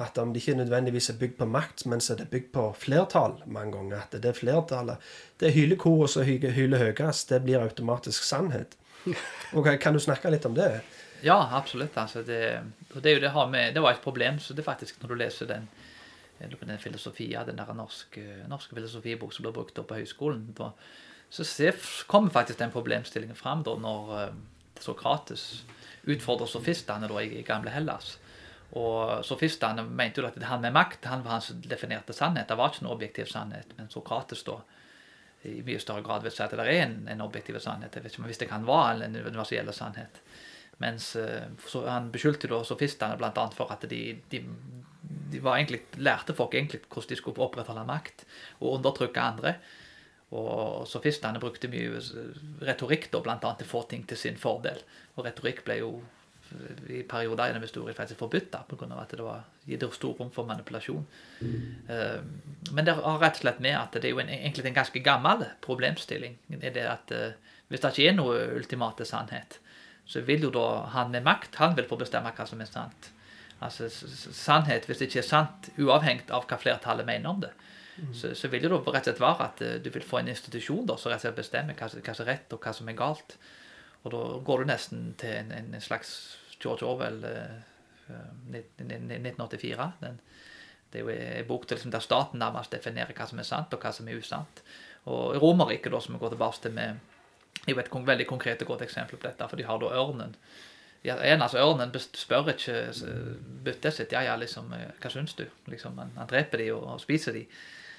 [0.00, 2.64] At om det ikke nødvendigvis er bygd på makt, men så er det bygd på
[2.80, 4.06] flertall mange ganger.
[4.06, 8.76] At det er flertallet Det hylekoret som hyler høyest, det blir automatisk sannhet.
[9.58, 10.80] ok, Kan du snakke litt om det?
[11.22, 11.96] Ja, absolutt.
[11.96, 12.62] Altså det,
[12.94, 15.08] og det, er jo det, med, det var et problem så det er faktisk når
[15.08, 15.68] du leser den,
[16.40, 20.48] den filosofia, den der norske, norske filosofibok som blir brukt på høyskolen,
[21.30, 21.76] så ser,
[22.06, 24.34] kommer faktisk den problemstillingen fram da når uh,
[24.82, 25.62] Sokrates
[26.10, 28.16] utfordrer sofistene da, i, gamle Hellas.
[28.78, 32.48] Og Sofistene mente jo at han med makt han var han som definerte sannhet.
[32.48, 33.74] Det var ikke noe objektiv sannhet.
[33.78, 34.58] Men Sokrates da
[35.48, 37.94] i mye større grad vil si at det er en, en objektiv sannhet.
[37.94, 40.22] Jeg vet ikke om det kan være en universell sannhet.
[40.82, 41.50] Mens eh,
[41.86, 43.46] Han beskyldte da sofistene bl.a.
[43.54, 44.00] for at de,
[44.32, 44.40] de,
[45.32, 48.24] de egentlig, lærte folk egentlig hvordan de skulle opprettholde makt
[48.60, 49.56] og undertrykke andre.
[50.32, 52.00] Og sofistene brukte mye
[52.64, 54.80] retorikk da, blant annet til å få ting til sin fordel.
[55.16, 55.92] Og retorikk ble jo
[56.88, 58.88] i perioder gjennom historien faktisk forbudt pga.
[59.00, 61.06] at det var gitt stor rom for manipulasjon.
[61.40, 62.28] Mm.
[62.72, 65.00] Men det har rett og slett med at det er jo en, egentlig en ganske
[65.00, 66.38] gammel problemstilling.
[66.60, 67.32] er det at uh,
[67.68, 69.58] Hvis det ikke er noe ultimate sannhet,
[70.04, 73.10] så vil jo da han med makt han vil få bestemme hva som er sant.
[73.62, 77.52] Altså Sannhet, hvis det ikke er sant, uavhengig av hva flertallet mener om det,
[77.96, 78.12] mm.
[78.14, 80.30] så, så, vil det da rett og slett være at uh, du vil få en
[80.32, 82.90] institusjon da, som rett og slett bestemmer hva, hva som er rett, og hva som
[82.92, 83.36] er galt.
[84.02, 86.14] Og da går du nesten til en, en slags
[86.62, 87.22] George Orwell,
[88.50, 89.82] 1984.
[89.82, 90.18] Eh, Den,
[90.92, 93.80] det er jo en bok liksom, der staten nærmest definerer hva som er sant, og
[93.80, 94.62] hva som er usant.
[95.10, 97.00] Og Romerriket, som vi går tilbake til med
[97.66, 100.34] jeg vet et veldig konkret og godt eksempel på dette, for de har da ørnen.
[101.04, 102.92] Ja, en, altså Ørnen spør ikke
[103.64, 105.44] byttet sitt ja, ja, liksom, eh, hva syns du?
[105.66, 107.42] Liksom, han, han dreper de og, og spiser de.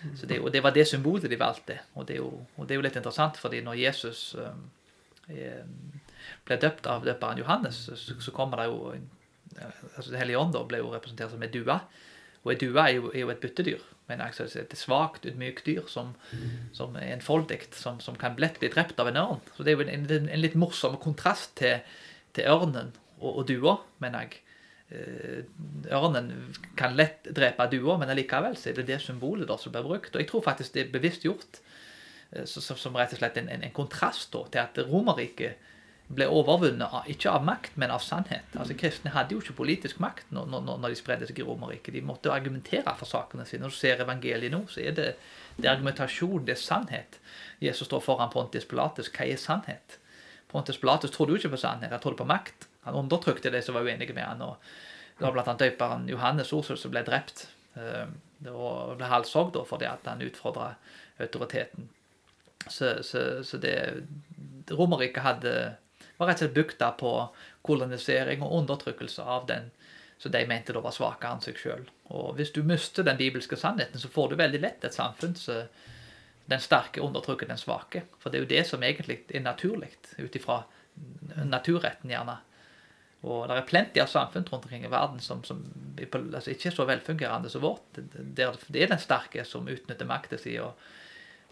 [0.03, 1.77] Det, og det var det symbolet de valgte.
[1.95, 4.65] Og det er jo, det er jo litt interessant, fordi når Jesus um,
[6.47, 8.95] ble døpt av døperen Johannes, så, så kommer det jo
[9.95, 11.75] altså Det hellige ånd ble jo representert som ei due.
[12.43, 13.81] Og ei due er er jo et byttedyr.
[14.09, 16.11] Men altså et svakt, ydmykt dyr som,
[16.75, 19.43] som er enfoldig, som, som kan lett bli drept av en ørn.
[19.55, 21.79] Så det er jo en, en, en litt morsom kontrast til,
[22.35, 24.41] til ørnen og, og dua, mener jeg.
[24.93, 25.43] Eh,
[25.89, 26.29] ørnen
[26.77, 30.13] kan lett drepe dua, men allikevel så er det det symbolet da som blir brukt.
[30.13, 31.61] Og jeg tror faktisk det er bevisst gjort
[32.31, 35.69] eh, som, som rett og slett en, en, en kontrast da, til at Romerriket
[36.13, 38.53] ble overvunnet av, ikke av makt, men av sannhet.
[38.59, 41.95] Altså Kristne hadde jo ikke politisk makt når, når, når de spredde seg i Romerriket.
[41.95, 43.63] De måtte argumentere for sakene sine.
[43.63, 45.07] Når du ser evangeliet nå, så er det,
[45.57, 47.17] det er argumentasjon, det er sannhet.
[47.63, 49.09] Jesus står foran Pontius Pilatus.
[49.15, 49.97] Hva er sannhet?
[50.51, 52.67] Pontius Pilatus trodde jo ikke på sannhet, han trodde på makt.
[52.83, 54.41] Han undertrykte de som var uenige med han.
[54.41, 54.55] og
[55.17, 55.55] Det var bl.a.
[55.59, 57.47] døperen Johannes Orsel som ble drept.
[57.79, 58.07] Eh,
[58.51, 60.73] og ble halshogd fordi at han utfordra
[61.23, 61.89] autoriteten.
[62.67, 63.75] Så, så, så det
[64.71, 65.53] Romerriket hadde
[66.17, 67.13] var rett og slett bygd på
[67.65, 69.71] kolonisering og undertrykkelse av den
[70.21, 71.87] som de mente da var svakere enn seg sjøl.
[72.15, 75.63] Og hvis du mister den bibelske sannheten, så får du veldig lett et samfunn så
[76.45, 78.05] den sterke undertrykker den svake.
[78.19, 80.61] For det er jo det som egentlig er naturlig, ut ifra
[81.43, 82.37] naturretten, gjerne.
[83.23, 85.61] Og det er plenty av samfunn rundt omkring i verden som, som
[86.11, 87.85] altså ikke er så velfungerende som vårt.
[87.95, 90.57] Det er den sterke som utnytter makta si.
[90.59, 90.75] og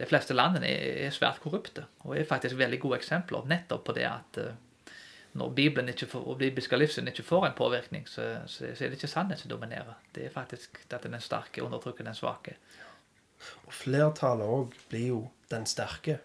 [0.02, 4.08] de fleste landene er, svært korrupte, og er faktisk veldig gode eksempler nettopp på det
[4.08, 4.96] at uh,
[5.38, 9.12] når Bibelen får, og bibelske livssyn ikke får en påvirkning, så, så, er det ikke
[9.12, 9.94] sannhet som dominerer.
[10.16, 12.58] Det er faktisk at den sterke undertrykker den svake.
[13.68, 15.22] Og flertallet òg blir jo
[15.54, 16.18] den sterke.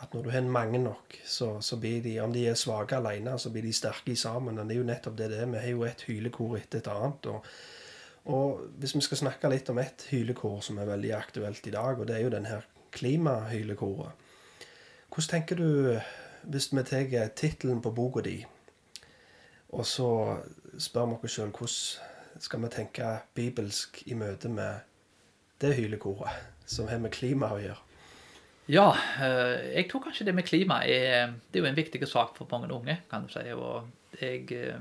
[0.00, 3.38] At når du har mange nok, så, så, blir de, om de er svake alene,
[3.38, 4.58] så blir de sterke sammen.
[4.58, 5.50] Og det er jo nettopp det det er.
[5.52, 7.26] Vi har jo et hylekor etter et annet.
[7.26, 7.44] og
[8.24, 11.98] og hvis vi skal snakke litt om et hylekor som er veldig aktuelt i dag,
[11.98, 14.12] og det er jo den her klimahylekoret.
[15.08, 16.00] Hvordan tenker du,
[16.42, 18.44] hvis vi tar tittelen på boka di,
[19.70, 20.36] og så
[20.78, 24.86] spør vi oss sjøl hvordan skal vi tenke bibelsk i møte med
[25.60, 27.89] det hylekoret som har med klima å gjøre?
[28.70, 32.36] Ja, eh, jeg tror kanskje det med klima er, det er jo en viktig sak
[32.38, 33.42] for mange unge, kan du si.
[33.56, 33.88] Og
[34.20, 34.78] jeg, eh,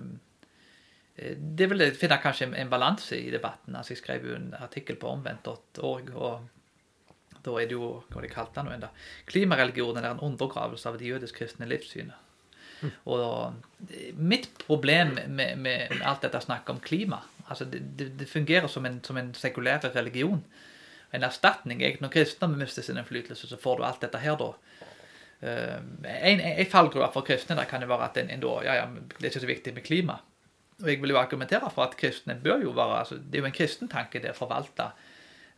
[1.17, 3.75] eh, det vil jeg finne kanskje en, en balanse i debatten.
[3.75, 6.47] Altså, Jeg skrev jo en artikkel på omvendt.org, og
[7.39, 8.91] da er det jo hva de kalte det nå enda,
[9.25, 12.27] Klimareligionen er en undergravelse av det jødisk-kristne livssynet.
[13.09, 13.53] Og
[13.89, 18.29] eh, mitt problem med, med, med alt dette snakket om klima altså det, det, det
[18.29, 20.43] fungerer som en, som en sekulær religion.
[21.11, 21.81] En erstatning.
[22.01, 24.51] Når kristne mister sin innflytelse, så får du alt dette her, da.
[25.39, 28.73] Uh, en, en fallgruve for kristne der kan jo være at en, en da, ja,
[28.81, 30.17] ja, det er ikke så viktig med klima.
[30.79, 33.49] Og jeg vil jo argumentere for at kristne bør jo være altså, Det er jo
[33.49, 34.89] en kristen tanke det å forvalte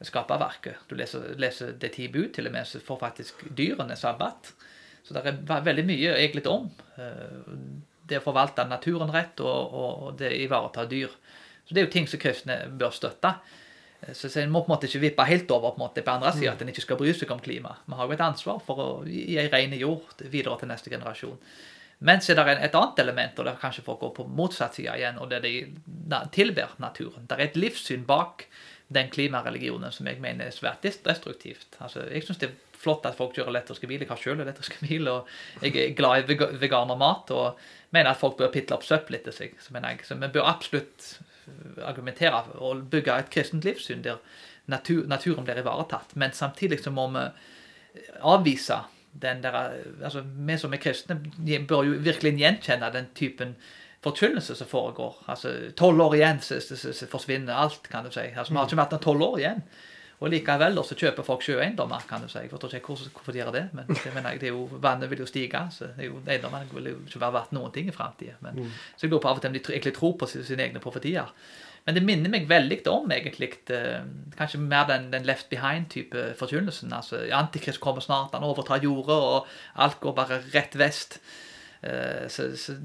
[0.02, 0.86] skaperverket.
[0.90, 4.54] Du leser, leser det ti bud til og med, så får faktisk dyrene sabbat.
[5.04, 7.42] Så det er veldig mye egentlig om uh,
[8.10, 11.14] det å forvalte naturen rett og, og, og det ivareta dyr.
[11.66, 13.36] Så det er jo ting som kristne bør støtte.
[14.02, 16.16] Eh, så en må på en måte ikke vippe helt over på en måte på
[16.16, 17.76] andre sida, at en ikke skal bry seg om klima.
[17.86, 21.38] Vi har jo et ansvar for å gi ei ren jord videre til neste generasjon.
[22.02, 24.96] Men så er det et annet element, og der kanskje folk går på motsatt side
[24.98, 27.28] igjen, og det er de tilber naturen.
[27.30, 28.48] Det er et livssyn bak
[28.92, 31.78] den klimareligionen som jeg mener er svært destruktivt.
[31.80, 34.04] Altså, jeg syns det er flott at folk kjører elektriske biler.
[34.04, 35.30] Jeg har sjøl elektriske bil, og
[35.62, 37.32] jeg er glad i veganermat.
[37.38, 37.62] Og
[37.96, 39.56] mener at folk bør pitle opp søppel etter seg.
[39.62, 41.12] Så, jeg, så vi bør absolutt
[41.84, 44.22] argumentere og bygge et kristent livssyn der
[44.72, 46.16] natur, naturen blir ivaretatt.
[46.16, 47.28] Men samtidig så må vi
[48.22, 48.82] avvise
[49.22, 49.56] den der
[50.04, 51.20] altså Vi som er kristne,
[51.68, 53.56] bør jo virkelig gjenkjenne den typen
[54.04, 55.24] forkynnelse som foregår.
[55.28, 58.20] Altså Tolv år igjen så, så, så, forsvinner alt, kan du si.
[58.36, 59.64] Altså Vi har ikke vært der tolv år igjen.
[60.22, 62.44] Og likevel så kjøper folk sjøeiendommer, kan du si.
[62.44, 65.24] Jeg forstår ikke hvorfor de gjør det, men det, mener jeg, det jo, vannet vil
[65.24, 65.64] jo stige.
[65.74, 68.38] så Eiendommene vil jo ikke være verdt noen ting i framtida.
[68.42, 68.68] Mm.
[68.96, 71.32] Så jeg lurer på av og til om de egentlig tror på sine egne profetier.
[71.88, 74.04] Men det minner meg veldig om egentlig, eh,
[74.38, 76.94] kanskje mer den, den Left Behind-type forkynnelsen.
[76.94, 81.18] altså Antikrist kommer snart, han overtar jorda, og alt går bare rett vest.
[81.82, 82.76] Uh, så, så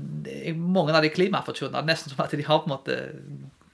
[0.56, 2.94] Mange av de klimaforkynnerne nesten som at de har på en måte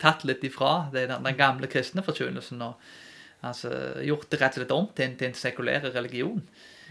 [0.02, 2.62] tatt litt ifra den, den gamle kristne forkynnelsen.
[2.66, 2.74] og
[3.42, 3.72] Altså,
[4.06, 6.42] gjort det rett og slett om til en, til en sekulær religion.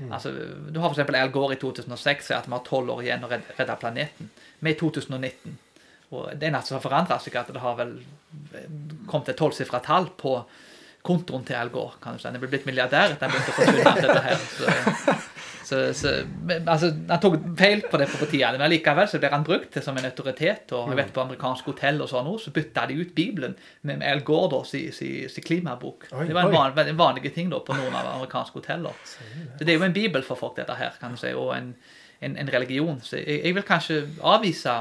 [0.02, 0.12] Mm.
[0.12, 0.34] Altså,
[0.72, 1.14] du har f.eks.
[1.16, 4.32] Al Gore i 2006 sier at vi har tolv år igjen å redde planeten.
[4.60, 5.60] Vi er i 2019.
[6.12, 7.96] Og det eneste som har forandra seg, at det har vel
[9.08, 10.36] kommet et tolvsifra tall på
[11.08, 11.96] kontoen til Al Gore.
[12.02, 12.28] kan du si.
[12.28, 14.44] Han er blitt milliardær etter at han begynte å forsyne dette her.
[14.52, 15.16] Så,
[15.72, 16.12] så, så,
[16.68, 19.98] altså, Han tok feil på det på tida, men likevel så blir han brukt som
[19.98, 20.74] en autoritet.
[20.76, 23.56] og jeg vet På amerikansk hotell og sånn så bytta de ut Bibelen
[23.88, 26.10] med Al Gordos i, i, i klimabok.
[26.12, 28.98] Oi, det var en, van, en vanlig ting da på noen av amerikanske hoteller.
[29.58, 31.74] Så Det er jo en bibel for folk, dette her, kan du si, og en,
[32.20, 33.00] en, en religion.
[33.04, 34.76] Så jeg, jeg vil kanskje avvise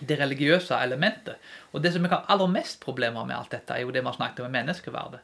[0.00, 1.36] det religiøse elementet.
[1.72, 4.10] Og det som jeg har aller mest problemer med alt dette, er jo det vi
[4.10, 5.20] har snakket om i menneskeverdet.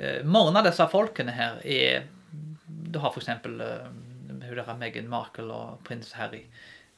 [0.00, 2.08] Eh, mange av disse folkene her er
[2.90, 3.28] Du har f.eks.
[3.46, 4.09] Uh,
[4.50, 6.46] hun Meghan Markle og prins Harry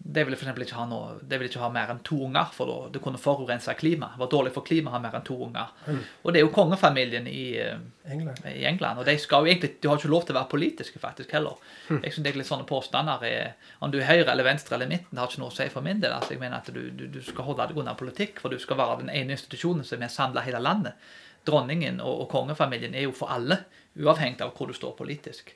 [0.04, 2.68] de ville for ikke ha noe, de ville ikke ha mer enn to unger, for
[2.68, 4.16] da det kunne forurense klimaet.
[4.16, 5.70] Det var dårlig for klimaet å ha mer enn to unger.
[5.86, 6.00] Mm.
[6.22, 7.76] Og det er jo kongefamilien i uh,
[8.10, 8.42] England.
[8.50, 8.98] i England.
[8.98, 11.60] Og de skal jo egentlig, de har ikke lov til å være politiske faktisk heller.
[11.88, 12.00] Mm.
[12.00, 15.22] Jeg synes egentlig sånne påstander er, Om du er høyre eller venstre eller midten, det
[15.22, 16.16] har ikke noe å si for min del.
[16.16, 18.80] altså Jeg mener at du, du, du skal holde deg unna politikk, for du skal
[18.82, 20.98] være den ene institusjonen som er samla hele landet.
[21.46, 23.62] Dronningen og, og kongefamilien er jo for alle,
[23.98, 25.54] uavhengig av hvor du står politisk.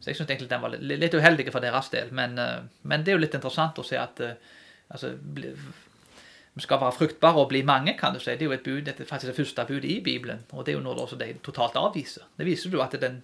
[0.00, 2.12] Så jeg syns egentlig den var litt, litt uheldig for deres del.
[2.14, 5.52] Men, eh, men, det er jo litt interessant å se at altså, bli,
[6.56, 8.32] vi skal være fruktbare og bli mange, kan du si.
[8.32, 10.44] Det er jo et bud, er faktisk det første budet i Bibelen.
[10.52, 12.24] Og det er jo noe også de totalt avviser.
[12.38, 13.20] Det viser jo at den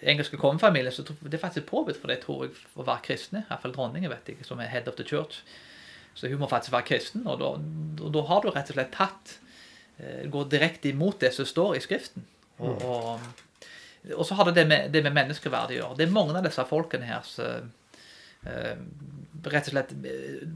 [0.00, 3.44] engelske kongefamilien så det er faktisk påbudt for det, tror jeg, å være kristne.
[3.48, 5.42] Iallfall dronningen, vet jeg, som er head of the church.
[6.14, 7.26] Så hun må faktisk være kristen.
[7.26, 7.50] Og da,
[8.02, 9.38] da har du rett og slett tatt
[9.98, 12.26] eh, Går direkte imot det som står i Skriften.
[12.60, 12.86] Og, mm.
[12.86, 13.51] og
[14.10, 15.96] og så har det det med, det med menneskeverd å gjøre.
[15.98, 17.68] Det er mange av disse folkene her som
[18.46, 18.78] uh,
[19.46, 20.46] rett og slett uh,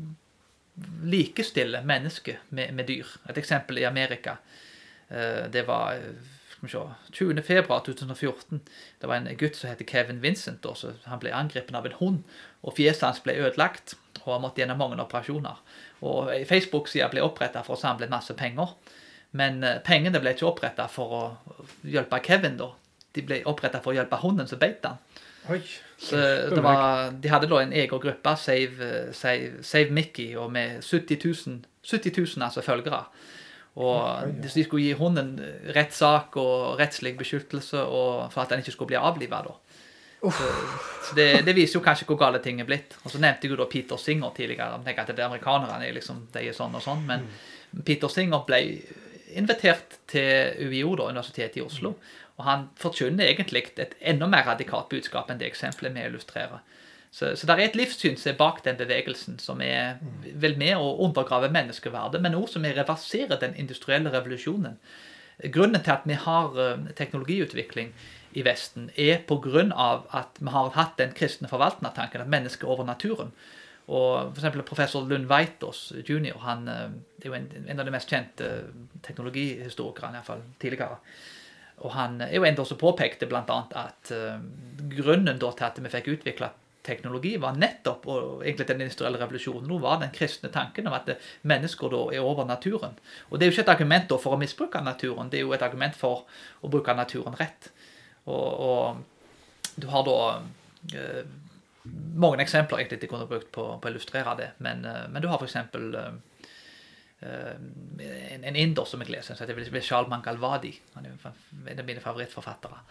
[1.07, 3.13] likestiller mennesker med, med, dyr.
[3.31, 4.39] Et eksempel i Amerika.
[5.13, 6.01] Uh, det var
[6.57, 6.83] skal vi se,
[7.21, 7.43] 20.
[7.47, 8.65] februar 2014.
[8.99, 10.67] Det var en gutt som heter Kevin Vincent.
[10.67, 10.97] Også.
[11.07, 13.95] Han ble angrepet av en hund, og fjeset hans ble ødelagt.
[14.25, 15.61] Og han måtte gjennom mange operasjoner.
[16.03, 18.75] Og Facebook-sida ble oppretta for å samle masse penger.
[19.37, 21.23] Men pengene ble ikke oppretta for å
[21.87, 22.73] hjelpe Kevin da,
[23.17, 25.01] de ble oppretta for å hjelpe hunden som beit den.
[25.51, 25.61] Oi.
[25.97, 26.19] Så
[26.61, 31.61] var, De hadde da en egen gruppe, Save, Save, Save, Mickey, og med 70 000,
[31.87, 33.05] 70 000 altså, følgere.
[33.77, 35.35] Og de, skulle gi hunden
[35.77, 39.43] rettssak og rettslig beskyttelse og for at den ikke skulle bli avliva.
[40.23, 40.47] Så,
[41.05, 42.97] så det, det, viser jo kanskje hvor gale ting er blitt.
[43.05, 44.79] Og så nevnte jeg jo da Peter Singer tidligere.
[44.79, 47.83] Jeg tenker at det Amerikanerne er liksom, de er sånn og sånn, men mm.
[47.85, 48.63] Peter Singer ble
[49.37, 51.93] invitert til UiO, da, Universitetet i Oslo.
[52.37, 56.61] Og han forkynner egentlig et enda mer radikalt budskap enn det eksempelet vi illustrerer.
[57.11, 59.97] Så, så det er et livssyn som er bak den bevegelsen, som er
[60.37, 64.77] vel med å undergrave menneskeverdet, men også som er reverserer den industrielle revolusjonen.
[65.53, 67.95] Grunnen til at vi har eh, teknologiutvikling
[68.37, 69.65] i Vesten, er pga.
[70.13, 73.33] at vi har hatt den kristne forvaltnertanken, at mennesket er over naturen.
[73.87, 76.37] Og for eksempel Professor Lund Veitås jr.
[76.43, 76.85] han eh,
[77.23, 78.51] er jo en, en av de mest kjente
[79.07, 81.01] teknologihistorikerne, iallfall tidligere.
[81.85, 83.43] Og han er jo en som påpekte bl.a.
[83.77, 84.39] at uh,
[84.93, 86.53] grunnen til at vi fikk utvikla
[86.87, 91.11] teknologi, var nettopp og egentlig den industrielle revolusjonen nå var den kristne tanken om at
[91.49, 92.95] mennesker da er over naturen.
[93.31, 95.57] Og Det er jo ikke et argument da for å misbruke naturen, det er jo
[95.57, 96.25] et argument for
[96.63, 97.71] å bruke naturen rett.
[98.27, 101.25] Og, og du har da uh,
[102.15, 105.29] mange eksempler egentlig de kunne brukt på, på å illustrere det, men, uh, men du
[105.33, 105.59] har f.eks.
[107.27, 110.73] Uh, en, en inder som jeg leser, som heter Vishal Galvadi.
[110.95, 111.15] Han er
[111.73, 112.83] en av mine favorittforfattere.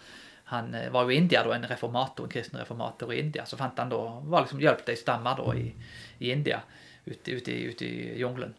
[0.46, 3.46] Han eh, var jo i India, en reformator, en kristen reformator i India.
[3.46, 5.72] Så fant han da, var liksom hjelp ei stamme da, i,
[6.20, 6.60] i, India,
[7.06, 8.54] ute, ute, ute i jungelen.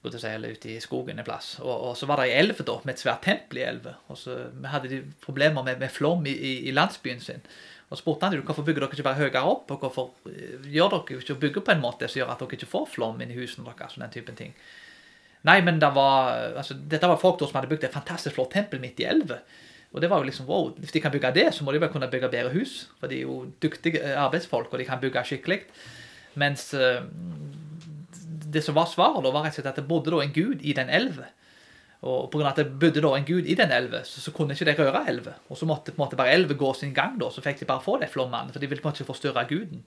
[0.00, 1.58] Eller ute i skogen en plass.
[1.60, 3.98] Og, og, så var det ei elv da, med et svært tempel i elva.
[4.08, 4.38] Og så
[4.72, 7.44] hadde de problemer med, med flom i, i, i, landsbyen sin.
[7.90, 10.94] Og så spurte han hvorfor bygger dere ikke bare høyere opp, og hvorfor eh, gjør
[10.94, 13.36] dere ikke bygger på en måte som gjør at dere ikke får flom inn i
[13.36, 13.98] husene deres.
[13.98, 14.56] og den typen ting.
[15.48, 18.80] Nei, men det var, altså, dette var folk som hadde bygd et fantastisk flott tempel
[18.82, 19.40] midt i elva.
[19.90, 21.90] Og det var jo liksom, wow, Hvis de kan bygge det, så må de vel
[21.90, 22.90] kunne bygge bedre hus.
[23.00, 25.62] For de er jo dyktige arbeidsfolk, og de kan bygge skikkelig.
[26.38, 27.02] Mens uh,
[28.52, 30.62] det som var svaret, da, var rett og slett at det bodde da en gud
[30.62, 31.26] i den elva.
[32.00, 32.52] Og pga.
[32.52, 35.02] at det bodde da en gud i den elva, så, så, kunne ikke de røre
[35.10, 35.34] elva.
[35.48, 37.68] Og så måtte på en måte bare elva gå sin gang, da, så fikk de
[37.68, 38.52] bare få de flommene.
[38.52, 39.82] For de ville på en måte ikke forstyrre guden.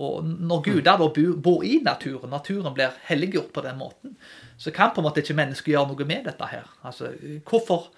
[0.00, 1.08] Og når guder da
[1.44, 4.14] bor i naturen, naturen blir helliggjort på den måten,
[4.56, 6.70] så kan på en måte ikke mennesket gjøre noe med dette her.
[6.88, 7.10] Altså,
[7.48, 7.90] hvorfor,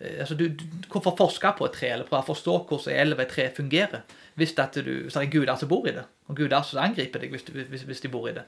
[0.00, 0.48] eh, altså, du,
[0.90, 4.02] hvorfor forske på et tre, eller prøve å forstå hvordan elv et tre fungerer,
[4.34, 7.36] hvis, du, hvis det er guder som bor i det, og guder som angriper deg
[7.36, 8.42] hvis, hvis, hvis de bor i det.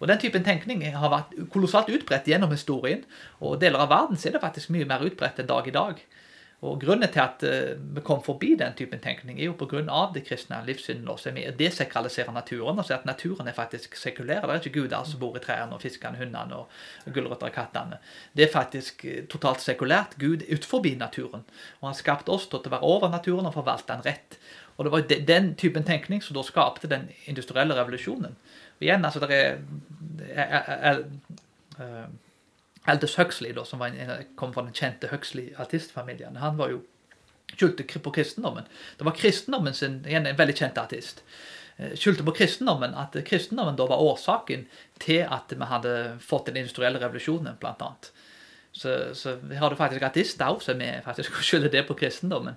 [0.00, 3.04] Og Den typen tenkning har vært kolossalt utbredt gjennom historien,
[3.40, 6.00] og deler av verden er det faktisk mye mer utbredt enn dag i dag.
[6.60, 9.80] Og Grunnen til at uh, vi kom forbi den typen tenkning, er jo pga.
[10.14, 11.32] det kristne livssynet Også.
[11.32, 14.44] Vi desekraliserer naturen og sier at naturen er faktisk sekulær.
[14.44, 16.68] Det er ikke guder som bor i trærne, og fiskene, hundene og,
[17.14, 18.00] gulrøtter og kattene.
[18.36, 20.18] Det er faktisk uh, totalt sekulært.
[20.20, 21.44] Gud er utenfor naturen.
[21.80, 24.40] Og han skapte oss til å være over naturen og forvalte den rett.
[24.76, 28.36] Og det var den typen tenkning som da skapte den industrielle revolusjonen.
[28.80, 29.58] Og igjen, altså, det er,
[30.34, 31.04] er, er,
[31.80, 32.06] er
[32.88, 33.98] Aldous Huxley, da, som en,
[34.40, 36.80] kom fra den kjente Huxley-artistfamilien, han var jo
[37.58, 38.64] skjulte på kristendommen.
[38.98, 41.22] Det var kristendommen sin, igjen en veldig kjent artist,
[41.76, 44.66] eh, skyldte på kristendommen at kristendommen da var årsaken
[45.02, 48.12] til at vi hadde fått den industrielle revolusjonen, blant annet.
[48.72, 52.54] Så, så vi det faktisk artister òg som er faktisk skylder det på kristendommen.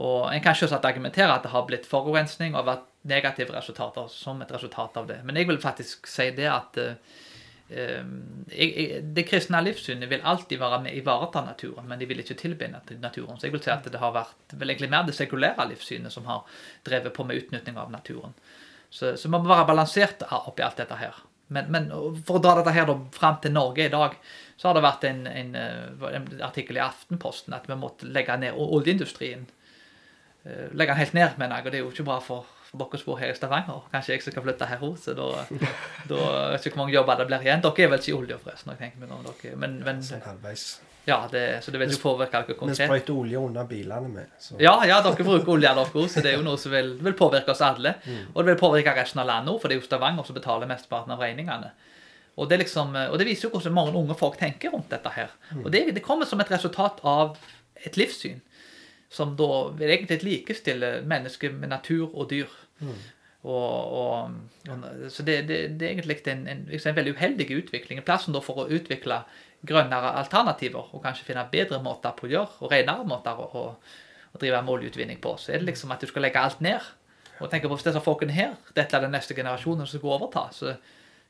[0.00, 4.40] Og En kan selvsagt argumentere at det har blitt forurensning og vært negative resultater som
[4.40, 5.18] et resultat av det.
[5.24, 7.18] Men jeg vil faktisk si det at uh,
[7.70, 12.98] det kristne livssynet vil alltid være med ivareta naturen, men de vil ikke tilbinde til
[12.98, 13.38] naturen.
[13.38, 16.26] Så jeg vil si at det har vært vel egentlig mer det sekulære livssynet som
[16.26, 16.42] har
[16.86, 18.34] drevet på med utnytting av naturen.
[18.90, 21.22] Så, så man må være balansert oppi alt dette her.
[21.50, 21.88] Men, men,
[22.26, 24.14] for å dra dette her da, fram til Norge i dag,
[24.58, 28.36] så har det vært en, en, eh, en artikkel i Aftenposten at vi måtte legge
[28.38, 29.48] ned oljeindustrien.
[30.44, 32.96] Eh, legge den helt ned, mener jeg, og det er jo ikke bra for for
[32.96, 33.80] som bor her i Stavanger.
[33.90, 35.26] Kanskje jeg som skal flytte her hos, så da,
[36.10, 36.20] da
[36.52, 37.64] vet ikke hvor mange jobber det blir igjen.
[37.64, 38.70] Dere er vel ikke i olje, forresten.
[38.70, 39.56] jeg tenker meg om dere.
[39.58, 40.66] Men, men, sånn halvveis.
[41.08, 42.84] Ja, det, så det vil jo påvirke dere konkret.
[42.84, 44.34] Vi sprøyter olje under bilene med.
[44.38, 44.54] Så.
[44.62, 47.16] Ja, ja, dere bruker olje dere òg, så det er jo noe som vil, vil
[47.18, 47.96] påvirke oss alle.
[48.04, 48.28] Mm.
[48.34, 50.70] Og det vil påvirke resten av landet òg, for det er jo Stavanger som betaler
[50.70, 51.72] mesteparten av regningene.
[52.38, 55.34] Og det, liksom, og det, viser jo hvordan mange unge folk tenker rundt dette her.
[55.50, 55.64] Mm.
[55.64, 57.34] Og det, det kommer som et resultat av
[57.80, 58.38] et livssyn
[59.10, 62.52] som da vil egentlig likestille mennesker med natur og dyr.
[62.78, 63.00] Mm.
[63.40, 64.34] Og, og,
[65.08, 68.02] så det, det, det, er egentlig en, en, en, veldig uheldig utvikling.
[68.04, 69.22] Plassen da for å utvikle
[69.66, 73.64] grønnere alternativer og kanskje finne bedre måter på å gjøre, og renere måter å,
[74.38, 76.84] drive målutvinning på, så er det liksom at du skal legge alt ned.
[77.40, 80.44] Og tenke på hvis disse folkene her, dette er den neste generasjonen som skal overta.
[80.54, 80.76] så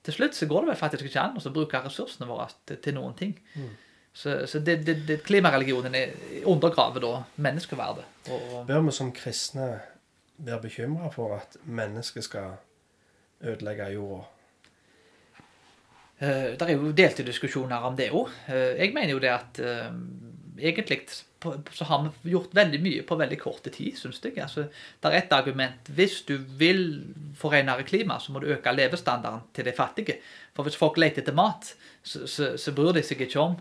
[0.05, 2.97] til slutt så går det vel faktisk ikke an å bruke ressursene våre til, til
[2.97, 3.35] noen ting.
[3.55, 3.73] Mm.
[4.13, 5.95] Så, så det, det, klimareligionen
[6.45, 8.05] undergraver da menneskeverdet.
[8.67, 9.69] Bør vi som kristne
[10.41, 12.59] være bekymra for at mennesket skal
[13.41, 14.27] ødelegge jorda?
[16.21, 18.29] Uh, det er jo delte diskusjoner om det òg.
[18.49, 19.95] Uh, eh, jeg mener jo det at uh,
[20.61, 21.07] egentlig
[21.73, 24.35] så har vi gjort veldig mye på veldig korte tid, syns jeg.
[24.43, 24.67] Altså,
[25.01, 25.89] det er et argument.
[25.97, 26.83] Hvis du vil
[27.39, 30.19] få renere klima, så må du øke levestandarden til de fattige.
[30.53, 33.57] For hvis folk leter etter mat, så, så, så bryr de seg ikke om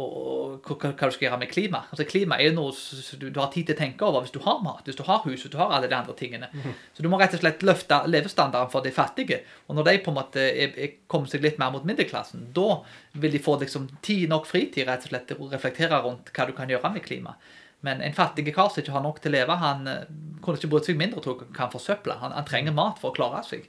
[0.00, 1.84] og hva, hva du skal gjøre med klima.
[1.92, 2.72] Altså Klima er jo noe
[3.20, 5.22] du, du, har tid til å tenke over hvis du har mat, hvis du har
[5.22, 6.48] hus, hvis du har alle de andre tingene.
[6.50, 6.76] Mm.
[6.96, 9.42] Så du må rett og slett løfte levestandarden for de fattige.
[9.68, 12.80] Og når de på en måte er, er, kommer seg litt mer mot middelklassen, da
[13.22, 16.48] vil de få liksom tid nok fritid rett og slett til å reflektere rundt hva
[16.48, 17.38] du kan gjøre med klima.
[17.84, 20.06] Men en fattig kar som ikke har nok til å leve, han uh,
[20.42, 22.16] kunne ikke brydd seg mindre om hva han forsøple.
[22.22, 23.68] Han, han trenger mat for å klare seg.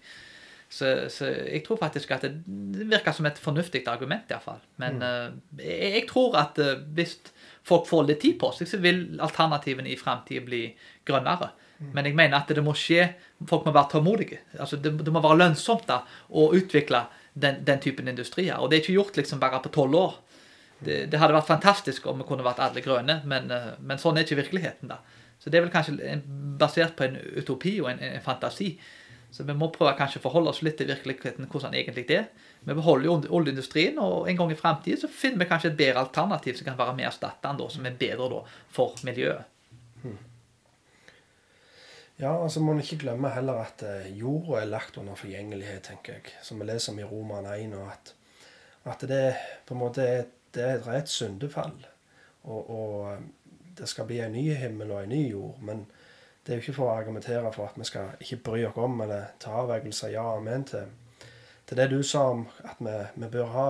[0.69, 4.63] Så, så, jeg tror faktisk at det, virker som et fornuftig argument, iallfall.
[4.81, 5.03] Men mm.
[5.05, 7.17] uh, jeg, jeg, tror at uh, hvis
[7.65, 10.63] folk får litt tid på seg, så vil alternativene i framtida bli
[11.05, 11.51] grønnere.
[11.77, 11.91] Mm.
[11.93, 13.09] Men jeg mener at det må skje
[13.49, 14.37] Folk må være tålmodige.
[14.63, 15.97] Altså, det, det må være lønnsomt da,
[16.31, 17.01] å utvikle
[17.35, 18.55] den, den typen industrier.
[18.63, 20.13] Og det er ikke gjort liksom bare på tolv år.
[20.79, 24.17] Det, det, hadde vært fantastisk om vi kunne vært alle grønne, men, uh, men sånn
[24.17, 24.91] er ikke virkeligheten.
[24.91, 25.01] da.
[25.39, 26.21] Så det er vel kanskje
[26.59, 28.71] basert på en utopi og en, en fantasi.
[29.31, 32.29] Så vi må prøve kanskje å forholde oss litt til virkeligheten, hvordan den egentlig er.
[32.65, 36.05] Vi beholder jo oljeindustrien, og en gang i fremtiden så finner vi kanskje et bedre
[36.05, 38.39] alternativ som kan være mer erstattende, som er bedre da,
[38.73, 39.43] for miljøet.
[40.03, 40.17] Hmm.
[42.15, 46.15] Ja, altså må en ikke glemme heller at uh, jorda er lagt under forgjengelighet, tenker
[46.15, 46.37] jeg.
[46.47, 48.13] Som vi leser om i Roman 1, og at,
[48.93, 49.25] at det
[49.67, 51.75] på en måte er, det er et syndefall.
[52.45, 53.25] Og, og, eh,
[53.75, 55.57] det skal bli en ny himmel og en ny jord.
[55.59, 55.83] men
[56.45, 58.99] det er jo ikke for å argumentere for at vi skal ikke bry oss om
[59.01, 60.91] eller ta avveielser ja amen til.
[61.65, 63.69] Til det du sa om at vi, vi bør ha,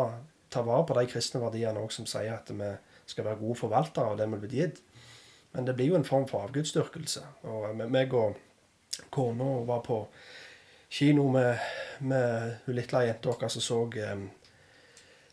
[0.52, 2.74] ta vare på de kristne verdiene òg som sier at vi
[3.08, 4.82] skal være gode forvaltere av det vi blir gitt.
[5.56, 7.24] Men det blir jo en form for avgudsdyrkelse.
[7.48, 8.36] Og meg og
[9.10, 10.02] kona var på
[10.92, 11.56] kino med,
[12.00, 14.26] med hun lille jenta vår som så um,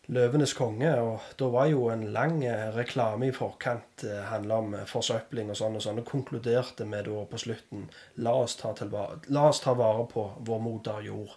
[0.08, 0.98] 'Løvenes konge'.
[0.98, 5.50] og Da var jo en lang eh, reklame i forkant eh, handla om eh, forsøpling
[5.50, 6.00] og sånn og sånn.
[6.02, 10.26] Og konkluderte med da på slutten la oss ta, tilvare, la oss ta vare på
[10.40, 11.36] vår moder jord.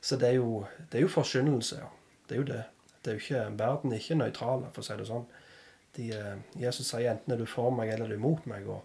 [0.00, 1.88] Så det er jo, det er jo forkynnelse, ja.
[2.28, 2.62] Det er jo det.
[3.02, 5.26] det er jo ikke, verden er ikke nøytral, for å si det sånn.
[5.96, 6.06] De,
[6.60, 8.68] Jesus sier enten er du for meg eller er du mot meg.
[8.68, 8.82] og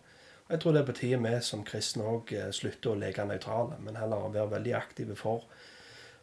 [0.50, 3.96] jeg tror det er på tide vi som kristne òg slutter å leke nøytrale, men
[4.00, 5.44] heller være veldig aktive for,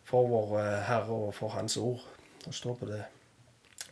[0.05, 2.05] for vår Herre og for Hans ord.
[2.47, 3.05] Det står på det.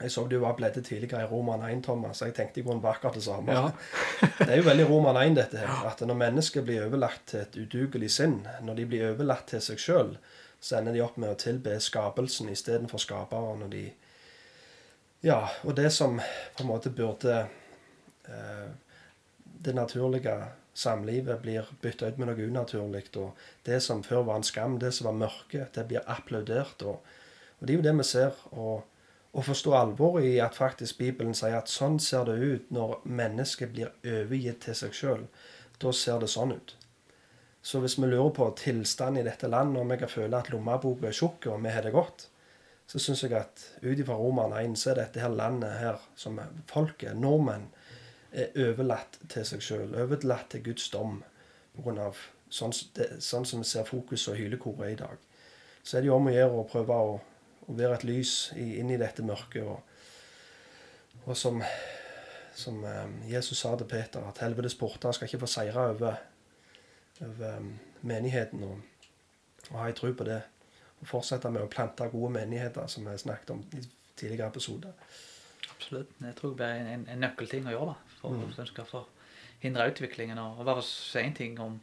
[0.01, 2.23] Jeg så du var bledde tidligere i Roman 1, Thomas.
[2.23, 3.53] Jeg tenkte i grunnen på akkurat det samme.
[3.55, 3.71] Ja.
[4.41, 5.85] det er jo veldig Roman 1, dette her.
[5.87, 9.79] At når mennesker blir overlatt til et udugelig sinn, når de blir overlatt til seg
[9.79, 10.17] sjøl,
[10.59, 13.63] så ender de opp med å tilbe skapelsen istedenfor skaperen.
[13.67, 13.87] Og de
[15.25, 16.19] Ja, og det som
[16.57, 17.47] på en måte burde
[18.29, 18.69] eh,
[19.65, 20.35] Det naturlige
[20.75, 23.07] samlivet blir bytta ut med noe unaturlig.
[23.17, 26.83] Og det som før var en skam, det som var mørke, det blir applaudert.
[26.83, 27.01] og
[27.65, 28.33] og Det er jo det vi ser.
[28.53, 28.85] Og
[29.33, 33.73] å forstå alvoret i at faktisk Bibelen sier at sånn ser det ut når mennesket
[33.73, 35.25] blir overgitt til seg sjøl.
[35.81, 36.77] Da ser det sånn ut.
[37.65, 41.17] Så hvis vi lurer på tilstanden i dette landet, om jeg føle at lommeboka er
[41.17, 42.29] tjukk og vi har det godt,
[42.87, 46.37] så syns jeg at ut ifra Romerne 1 så er dette her landet her, som
[46.69, 47.71] folket, nordmenn,
[48.31, 49.95] er overlatt til seg sjøl.
[49.97, 51.23] Overlatt til Guds dom
[51.79, 52.13] pga.
[52.55, 55.23] Sånn, sånn som vi ser fokus og hylekoret i dag.
[55.83, 57.15] Så er det jo om å gjøre å prøve å
[57.67, 59.65] å være et lys inn i dette mørket.
[59.65, 61.61] Og, og som,
[62.57, 66.19] som um, Jesus sa til Peter, at helvetes porter skal ikke få seire over,
[67.21, 67.71] over um,
[68.03, 68.65] menigheten.
[68.69, 69.09] Og,
[69.71, 70.43] og ha ei tro på det.
[71.01, 73.83] Og fortsette med å plante gode menigheter, som vi snakket om i
[74.15, 74.95] tidligere episoder.
[75.75, 76.13] Absolutt.
[76.21, 78.55] Jeg tror det er en, en nøkkelting å gjøre da, for mm.
[78.71, 80.39] skal forhindre utviklingen.
[80.41, 81.83] Og, og bare si en ting om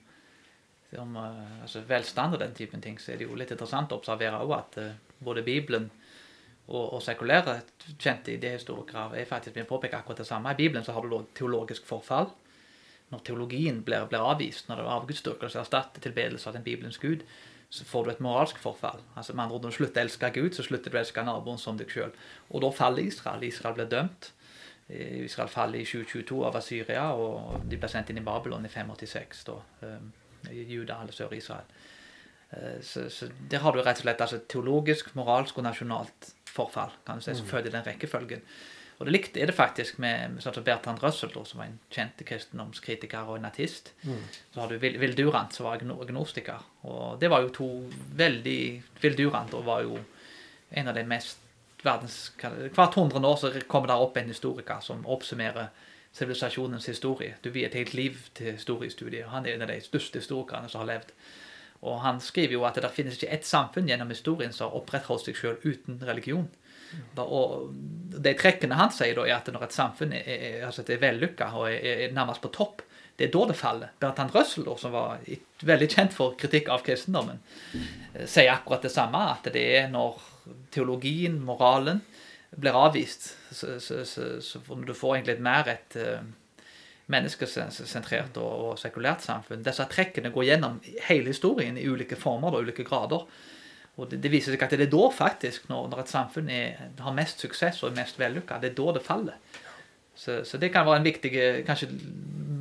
[1.00, 4.00] om uh, altså velstand og den typen ting, så er det jo litt interessant å
[4.02, 5.90] observere òg at uh, både Bibelen
[6.68, 7.60] og, og sekulære
[8.00, 10.52] kjente idéhistorikere er faktisk vil påpeke akkurat det samme.
[10.52, 12.30] I Bibelen så har du teologisk forfall.
[13.12, 17.26] Når teologien blir, blir avvist, når det er avgudsdyrkelse erstatter tilbedelse av den Bibelens Gud,
[17.72, 19.00] så får du et moralsk forfall.
[19.16, 21.24] Altså med andre ord, Når du slutter å elske Gud, så slutter du å elske
[21.24, 22.12] naboen som deg sjøl.
[22.50, 23.44] Og da faller Israel.
[23.44, 24.32] Israel blir dømt.
[24.90, 28.72] Eh, Israel faller i 2022 av Asyria, og de blir sendt inn i Babylon i
[28.72, 29.44] 586.
[29.48, 29.60] da.
[30.52, 31.68] I Juda eller Sør-Israel.
[32.52, 36.94] Eh, så, så, der har du rett og slett altså, teologisk, moralsk og nasjonalt forfall,
[37.08, 37.52] kan du si, som mm.
[37.52, 38.46] følger den rekkefølgen.
[39.02, 42.20] Og det likte er det faktisk med, med sånn Bertrand Russell, som var en kjent
[42.28, 43.96] kristendomskritiker og en artist.
[44.06, 44.20] Mm.
[44.54, 46.68] Så har du Will Durant, som var agnostiker.
[46.86, 47.70] Og det var jo to
[48.20, 48.60] veldig
[49.02, 49.98] Will Durant og var jo
[50.78, 51.40] en av de mest
[51.82, 55.72] verdens Hvert hundre år så kommer det opp en historiker som oppsummerer
[56.14, 57.40] sivilisasjonens historie.
[57.42, 59.32] Du vier et helt liv til historiestudier.
[59.34, 61.14] Han er en av de største historikerne som har levd.
[61.82, 65.26] Og han skriver jo at det finnes ikke ett samfunn gjennom historien som har opprettholdt
[65.28, 66.46] seg sjøl uten religion.
[67.24, 67.72] Og
[68.22, 71.52] De trekkene han sier, da, er at når et samfunn er, er, altså er vellykka
[71.58, 72.84] og er, er, nærmest på topp,
[73.18, 73.94] det er da det faller.
[74.02, 75.24] Bertrand Russell, da, som var
[75.68, 77.42] veldig kjent for kritikk av kristendommen,
[78.26, 79.22] sier akkurat det samme.
[79.36, 80.22] At det er når
[80.74, 82.02] teologien, moralen,
[82.52, 83.32] blir avvist.
[83.52, 86.24] Så, så, så, så du får egentlig mer et eh,
[87.12, 89.64] menneskesentrert og, og sekulært samfunn.
[89.66, 90.78] Disse trekkene går gjennom
[91.08, 93.26] hele historien i ulike former og ulike grader.
[94.00, 96.86] Og det, det viser seg at det er da faktisk, når, når et samfunn er,
[97.02, 99.60] har mest suksess og er mest vellykka, det er da det faller.
[100.16, 101.32] Så, så det kan være en viktig
[101.66, 101.88] Kanskje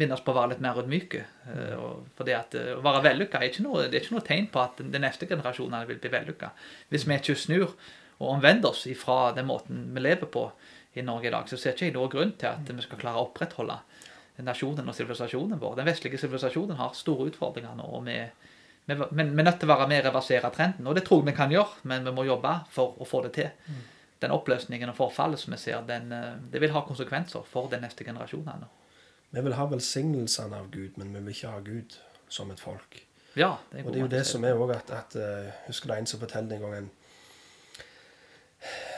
[0.00, 1.22] minne på å være litt mer ydmyke.
[1.52, 1.86] eh,
[2.16, 4.50] For det at eh, å være vellykka er ikke noe, det er ikke noe tegn
[4.52, 6.52] på at de neste generasjonene vil bli vellykka.
[6.92, 7.74] Hvis vi ikke snur
[8.20, 10.46] og omvender oss ifra den måten vi lever på
[10.98, 13.20] i Norge i dag, så ser ikke jeg noen grunn til at vi skal klare
[13.20, 13.76] å opprettholde
[14.46, 15.76] nasjonen og sivilisasjonen vår.
[15.78, 17.86] Den vestlige sivilisasjonen har store utfordringer nå.
[17.98, 18.18] og vi,
[18.86, 20.86] vi, men vi er nødt til å være med og reversere trenden.
[20.86, 23.32] Og det tror jeg vi kan gjøre, men vi må jobbe for å få det
[23.38, 23.50] til.
[24.20, 27.80] Den oppløsningen og forfallet som vi ser, den, eh, det vil ha konsekvenser for de
[27.80, 28.68] neste generasjonene.
[29.30, 31.96] Vi vil ha velsignelsene av Gud, men vi vil ikke ha Gud
[32.28, 33.06] som et folk.
[33.38, 35.88] Ja, det er Og det er jo det som er òg at, at eh, Husker
[35.88, 36.90] det er en som fortalte en gang en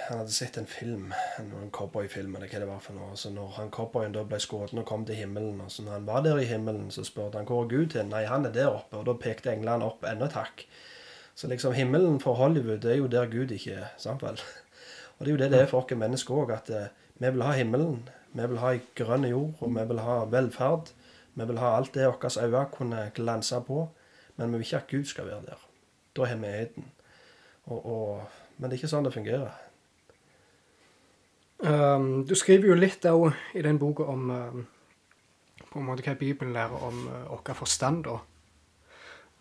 [0.09, 3.17] Han hadde sett en film, en, cowboyfilm, eller hva det var for noe.
[3.17, 6.09] Så når han cowboyen da ble skutt og kom til himmelen, og så når han
[6.09, 8.09] var der i himmelen, så spurte han hvor er Gud til?
[8.11, 8.99] Nei, han er der oppe.
[8.99, 10.67] Og da pekte englene opp enda et hakk.
[11.35, 13.93] Så liksom himmelen for Hollywood, det er jo der Gud ikke er.
[13.99, 14.41] Sant vel?
[15.19, 16.91] Og det er jo det det er for oss mennesker òg, at eh,
[17.23, 18.03] vi vil ha himmelen.
[18.33, 20.91] Vi vil ha ei grønn jord, og vi vil ha velferd.
[21.35, 23.85] Vi vil ha alt det våre øyne kunne glanse på,
[24.37, 25.67] men vi vil ikke at Gud skal være der.
[26.17, 26.91] Da har vi eden.
[27.65, 28.23] Og, og,
[28.59, 29.53] men det er ikke sånn det fungerer.
[31.63, 34.63] Um, du skriver jo litt òg i den boka om um,
[35.71, 38.05] på en måte hva Bibelen lærer om uh, vår forstand.
[38.09, 38.17] da.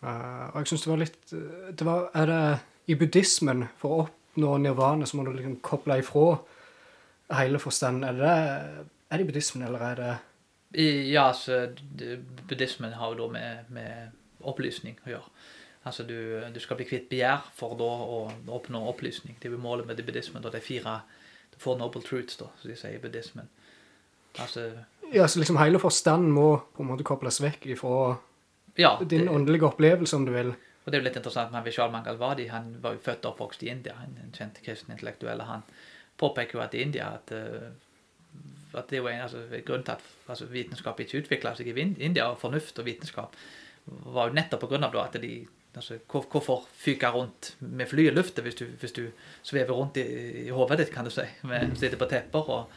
[0.02, 2.42] Uh, og jeg syns det var litt uh, det var, Er det
[2.86, 6.36] i buddhismen, for å oppnå nirvana, så må du liksom koble ifra
[7.38, 8.06] hele forstanden?
[8.06, 8.36] Er det,
[9.10, 10.12] er det i buddhismen, eller er det
[10.78, 11.66] I, ja, så
[12.48, 15.34] buddhismen har jo da med, med opplysning å gjøre.
[15.82, 18.22] Altså du, du skal bli kvitt begjær for da å
[18.54, 19.34] oppnå opplysning.
[19.42, 20.42] Det er jo målet med buddhismen.
[20.42, 21.00] Da det er fire
[21.62, 23.48] four noble truths, da, som de sier i buddhismen.
[24.40, 24.70] Altså,
[25.12, 27.96] Ja, så liksom hele forstanden må på en måte kobles vekk ifra
[28.80, 30.54] ja, din åndelige opplevelse, om du vil.
[30.84, 32.46] og det er jo litt interessant med Vishal Mangalwadi.
[32.48, 35.44] Han var jo født og oppvokst i India, en, en kjent kristen intellektuell.
[35.46, 35.66] Han
[36.18, 37.68] påpeker jo at i India at, eh,
[38.72, 41.76] at det er jo en altså, grunn til at altså, vitenskap ikke utvikla seg i
[41.82, 43.36] India, og fornuft og vitenskap
[43.84, 45.42] var jo nettopp på grunn av da at de
[45.76, 49.06] altså, hvor- Hvorfor fyke rundt med fly i lufta hvis, du- hvis du
[49.42, 52.68] svever rundt i, i hodet ditt, kan du si, med sitter på tepper og,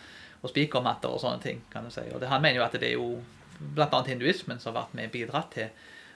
[0.42, 1.62] og spikermatter og sånne ting.
[1.72, 2.02] kan du si.
[2.14, 3.22] Og det, Han mener jo at det er jo
[3.60, 4.04] bl.a.
[4.08, 5.70] hinduismen som har vært med bidratt til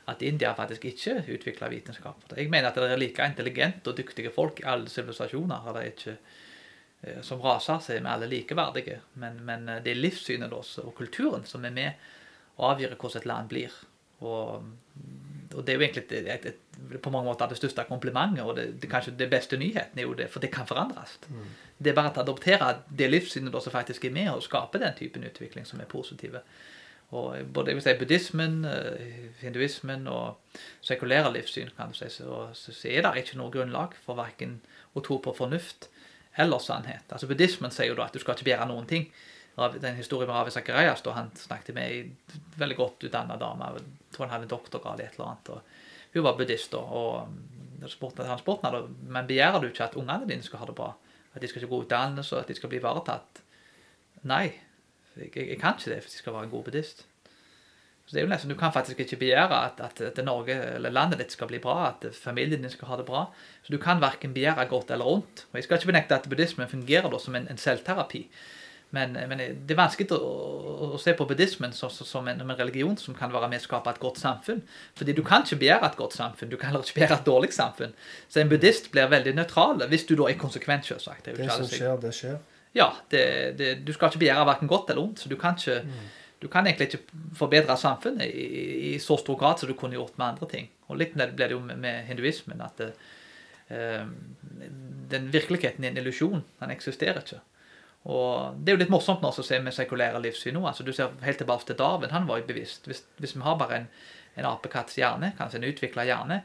[0.09, 2.23] at India faktisk ikke utvikla vitenskap.
[2.35, 5.67] Jeg mener at det er like intelligente og dyktige folk i alle sivilisasjoner.
[5.67, 6.17] eller det er ikke
[7.03, 8.99] eh, som raser seg med alle likeverdige.
[9.15, 11.91] Men, men eh, det er livssynet deres og kulturen som er med
[12.57, 13.71] og avgjør hvordan et land blir.
[14.19, 14.63] Og,
[15.55, 16.55] og det er jo egentlig et, et,
[17.03, 20.15] på mange måter det største komplimentet, og det, det kanskje det beste nyheten er jo
[20.17, 21.17] det, for det kan forandres.
[21.77, 25.27] Det er bare å adoptere det livssynet som faktisk er med og skape den typen
[25.27, 26.43] utvikling som er positive.
[27.09, 32.91] Og både si, buddhismen, eh, hinduismen og sekulære livssyn kan du si, så, så, så
[32.91, 34.59] er det ikke noe grunnlag for verken
[34.93, 35.89] å tro på fornuft
[36.39, 37.09] eller sannhet.
[37.09, 39.09] Altså Buddhismen sier jo da at du skal ikke begjære noen ting.
[39.81, 43.73] Den historien med Ravi Zacharias da han snakket med ei veldig godt utdanna dame.
[43.75, 45.49] Jeg tror han hadde en doktorgrad i et eller annet.
[45.49, 47.91] og Hun var buddhist, da, og mm, han
[48.41, 50.93] spurte henne, men begjærer du ikke at ungene dine skal ha det bra?
[51.33, 53.43] At de skal ikke gå utdannelse, og at de skal bli ivaretatt?
[54.29, 54.47] Nei,
[55.15, 57.05] jeg, jeg, jeg kan ikke det hvis jeg skal være en god buddhist.
[58.09, 60.89] Så det er jo nesten, Du kan faktisk ikke begjære at, at, at Norge eller
[60.89, 63.27] landet ditt skal bli bra, at familien din skal ha det bra.
[63.61, 65.43] Så du kan verken begjære godt eller ondt.
[65.51, 68.23] Og Jeg skal ikke benekte at buddhismen fungerer da som en, en selvterapi.
[68.91, 70.27] Men, men det er vanskelig å,
[70.87, 73.65] å, se på buddhismen som, som, en, som en religion som kan være med å
[73.67, 74.63] skape et godt samfunn.
[74.97, 76.49] Fordi du kan ikke begjære et godt samfunn.
[76.49, 77.93] Du kan heller ikke begjære et dårlig samfunn.
[78.31, 81.27] Så en buddhist blir veldig nøytral, hvis du da er konsekvent, selvsagt.
[81.27, 82.39] Det Det som skjer, det skjer.
[82.73, 83.21] ja, det,
[83.59, 85.21] det, du skal ikke begjære hverken godt eller ondt.
[85.21, 86.01] Så du kan, ikke,
[86.41, 88.47] du kan egentlig ikke forbedre samfunnet i,
[88.89, 90.73] i, så stor grad som du kunne gjort med andre ting.
[90.89, 92.89] Og litt med det jo med, med hinduismen, at det,
[93.69, 94.01] eh,
[95.13, 96.41] den virkeligheten er en illusjon.
[96.57, 97.43] Den eksisterer ikke.
[98.07, 100.63] Og det er jo litt morsomt nå å se med sekulære livssyn nå.
[100.67, 102.13] altså Du ser helt tilbake til Darwin.
[102.15, 102.87] Han var jo bevisst.
[102.87, 103.87] Hvis, hvis vi har bare en,
[104.39, 106.39] en apekatts hjerne, kanskje en utvikla hjerne,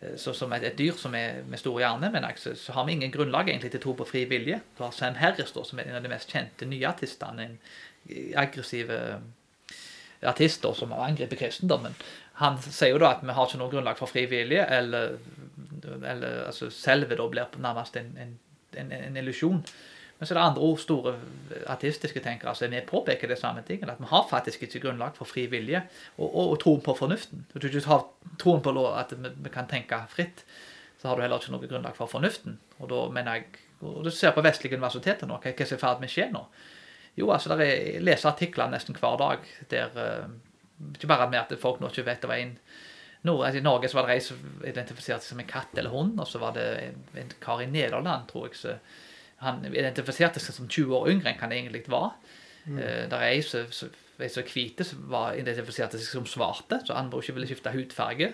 [0.00, 2.86] eh, så, som et, et dyr som er med stor hjerne, men så, så har
[2.86, 4.60] vi ingen grunnlag egentlig til tro på fri vilje.
[4.78, 7.48] Du har Sam Harris, da, som er en av de mest kjente nyartistene.
[7.50, 7.58] En
[8.06, 9.18] eh, aggressiv eh,
[10.22, 11.98] artist da, som har angrepet kristendommen.
[12.38, 15.18] Han sier jo da at vi har ikke noe grunnlag for fri vilje, eller,
[15.96, 18.34] eller altså, selve da blir nærmest en, en,
[18.78, 19.62] en, en illusjon.
[20.18, 21.14] Men så er det andre ord, store
[21.68, 23.90] artistiske tenkere som altså, påpeker det samme tingen.
[23.92, 25.82] At vi har faktisk ikke grunnlag for fri vilje
[26.16, 27.44] og, og, og troen på fornuften.
[27.52, 28.06] Hvis du ikke har
[28.40, 30.44] troen på lov- at vi, vi kan tenke fritt,
[30.96, 32.56] så har du heller ikke noe grunnlag for fornuften.
[32.80, 35.78] Og da mener jeg Og du ser på vestlige universiteter nå, hva, hva som er
[35.78, 36.40] i ferd med å skje nå.
[37.16, 41.42] Jo, altså, der er, jeg leser artikler nesten hver dag der uh, Ikke bare med
[41.42, 42.54] at folk nå ikke vet det var en
[43.26, 46.16] altså, I Norge så var det ei som identifiserte seg som en katt eller hund,
[46.20, 48.74] og så var det en, en kar i Nederland, tror jeg, så
[49.44, 52.14] han identifiserte seg som 20 år yngre enn han egentlig var.
[52.66, 52.78] Mm.
[52.78, 53.66] Uh, der er ei som
[54.16, 58.32] er hvite som var identifiserte seg som svarte, så andre ikke ville skifte hudfarge.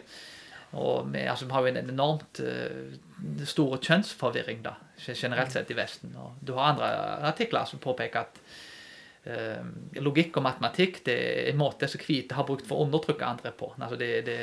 [0.72, 5.76] Og vi, altså, vi har jo en enormt uh, stor kjønnsforvirring da, generelt sett i
[5.76, 6.14] Vesten.
[6.16, 6.92] Og du har andre
[7.28, 8.40] artikler som påpeker at
[9.26, 9.66] uh,
[10.00, 13.52] logikk og matematikk det er en måte som hvite har brukt for å undertrykke andre
[13.56, 13.74] på.
[13.76, 14.38] Altså, det, det,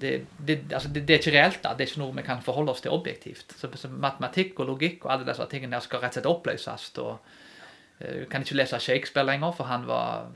[0.00, 0.12] det,
[0.46, 1.62] det, altså det, er ikke reelt.
[1.64, 3.54] da, Det er ikke noe vi kan forholde oss til objektivt.
[3.58, 6.90] Så, så Matematikk og logikk og alle disse tingene skal rett og slett oppløses.
[7.02, 10.28] og uh, kan ikke lese Shakespeare lenger, for han var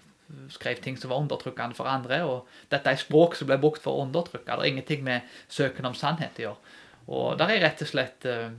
[0.49, 2.23] skrev ting som var undertrykkende for andre.
[2.25, 4.49] og Dette er språk som ble brukt for å undertrykke.
[4.49, 6.77] Det er ingenting med søken om sannhet å gjøre.
[7.13, 8.51] Og der er rett og slett uh,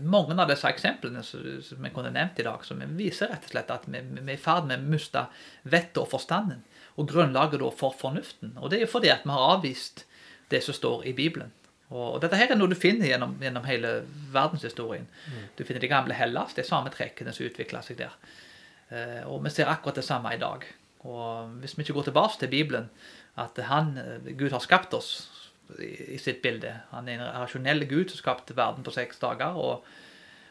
[0.00, 1.42] mange av disse eksemplene som,
[1.84, 4.40] jeg kunne nevnt i dag, som viser rett og slett at vi, vi er i
[4.40, 5.26] ferd med å miste
[5.64, 6.62] vettet og forstanden.
[6.96, 8.56] Og grunnlaget for fornuften.
[8.56, 10.04] Og det er fordi at vi har avvist
[10.50, 11.52] det som står i Bibelen.
[11.90, 15.08] Og dette her er noe du finner gjennom, gjennom hele verdenshistorien.
[15.26, 15.46] Mm.
[15.58, 18.14] Du finner det gamle Hellas, de samme trekkene som utvikla seg der.
[18.90, 20.66] Eh, og vi ser akkurat det samme i dag.
[21.06, 22.90] Og hvis vi ikke går tilbake til Bibelen,
[23.38, 25.10] at han, eh, Gud har skapt oss
[25.78, 26.72] i, sitt bilde.
[26.90, 29.56] Han er en rasjonell Gud som skapte verden på seks dager.
[29.56, 29.84] og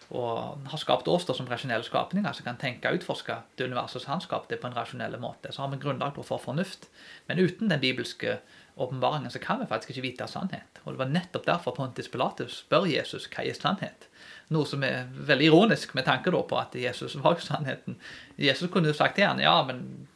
[0.09, 4.01] og har skapt oss da som rasjonelle skapninger som kan tenke og utforske det universet
[4.01, 5.51] som han skapte på en rasjonell måte.
[5.53, 6.87] Så har vi grunnlag for fornuft.
[7.27, 8.39] Men uten den bibelske
[8.79, 10.81] åpenbaringen så kan vi faktisk ikke vite sannhet.
[10.83, 14.09] Og Det var nettopp derfor Pontus Pilatus spør Jesus hva er sannhet.
[14.49, 17.99] Noe som er veldig ironisk med tanke på at Jesus var jo sannheten.
[18.37, 20.07] Jesus kunne jo sagt til han, ja, men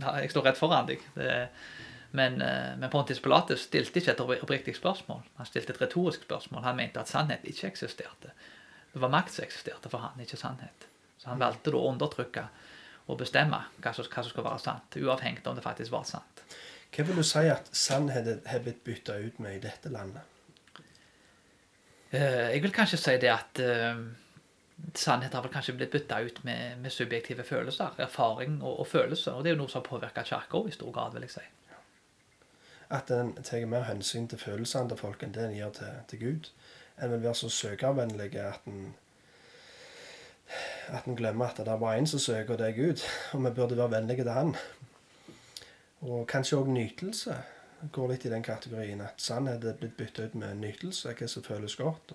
[0.00, 1.04] jeg står rett foran deg.
[2.14, 5.24] Men, eh, men, Pontius Pilatus stilte ikke et oppriktig spørsmål.
[5.36, 6.62] Han stilte et retorisk spørsmål.
[6.62, 8.30] Han mente at sannhet ikke eksisterte.
[8.94, 10.86] Det var makt som eksisterte for han, ikke sannhet.
[11.18, 12.44] Så han valgte da å undertrykke
[13.10, 16.44] og bestemme hva som, hva som skulle være sant, uavhengig om det faktisk var sant.
[16.94, 20.30] Hva vil du si at sannhet har blitt bytta ut med i dette landet?
[22.14, 24.04] Eh, jeg vil kanskje si det at uh,
[24.94, 27.98] sannhet har vel kanskje blitt bytta ut med, med, subjektive følelser.
[27.98, 29.34] Erfaring og, og, følelser.
[29.34, 31.44] Og det er jo noe som har påvirka kirka i stor grad, vil jeg si.
[32.94, 36.22] At en tar mer hensyn til følelsene til folk enn det en gjør til, til
[36.22, 36.50] Gud.
[37.02, 38.94] En vil være så søkervennlig at en
[40.88, 43.02] at en glemmer at det er bare én som søker, og det er Gud.
[43.32, 44.54] Og vi burde være vennlige til Han.
[46.00, 47.36] Og kanskje òg nytelse
[47.92, 51.44] går litt i den kategorien at sannhet er blitt bytta ut med nytelse, hva som
[51.44, 52.14] føles godt.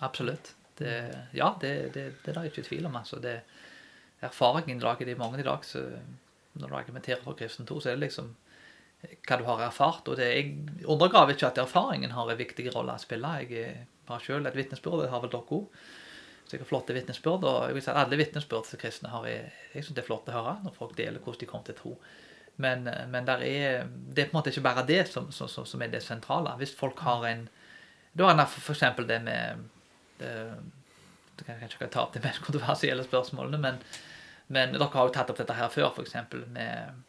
[0.00, 0.54] Absolutt.
[0.78, 0.94] Det,
[1.34, 2.96] ja, det, det, det er det ikke tvil om.
[2.96, 3.18] altså.
[3.18, 3.40] Det,
[4.20, 5.64] erfaringen lager de mange i dag.
[5.64, 5.98] så
[6.54, 8.36] Når du argumenterer for kristen tro, så er det liksom
[9.02, 10.08] hva du har erfart.
[10.08, 13.34] og det, Jeg undergraver ikke at erfaringen har en viktig rolle å spille.
[13.46, 15.68] Jeg har selv et vitnesbyrd, det har vel dere òg.
[16.44, 17.44] Så jeg har flotte vitnesbyrd.
[17.44, 20.30] Og jeg vil si at alle vitnesbyrd til kristne har jeg, synes det er flott
[20.32, 21.94] å høre når folk deler hvordan de kom til tro.
[22.58, 25.92] Men, men er, det er på en måte ikke bare det som, som, som, er
[25.92, 26.56] det sentrale.
[26.58, 27.48] Hvis folk har en
[28.18, 28.82] Da har en f.eks.
[29.06, 29.68] det med
[30.18, 30.32] det,
[31.38, 33.78] det kan Jeg ikke ta opp de mest kontroversielle spørsmålene, men,
[34.48, 36.16] men dere har jo tatt opp dette her før, f.eks.
[36.50, 37.04] med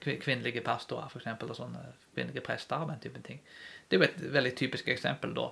[0.00, 1.82] kvinnelige pastorer for eksempel, og sånne
[2.14, 3.40] kvinnelige prester og den type ting.
[3.88, 5.48] Det er jo et veldig typisk eksempel da.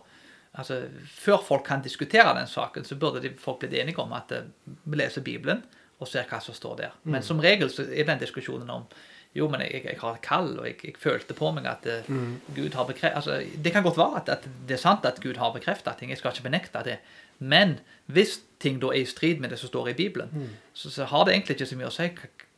[0.55, 4.33] Altså, Før folk kan diskutere den saken, så burde de folk blitt enige om at
[4.33, 4.45] uh,
[4.85, 5.65] vi leser Bibelen
[5.99, 6.95] og ser hva som står der.
[7.03, 7.27] Men mm.
[7.27, 8.87] som regel så er den diskusjonen om
[9.35, 12.11] jo, men jeg, jeg har et kall, og jeg, jeg, følte på meg at uh,
[12.11, 12.55] mm.
[12.55, 15.37] Gud har bekreftet altså, Det kan godt være at, at, det er sant at Gud
[15.43, 16.99] har bekreftet ting, jeg skal ikke benekte det.
[17.39, 20.49] Men hvis ting da er i strid med det som står i Bibelen, mm.
[20.73, 22.11] så, så, har det egentlig ikke så mye å si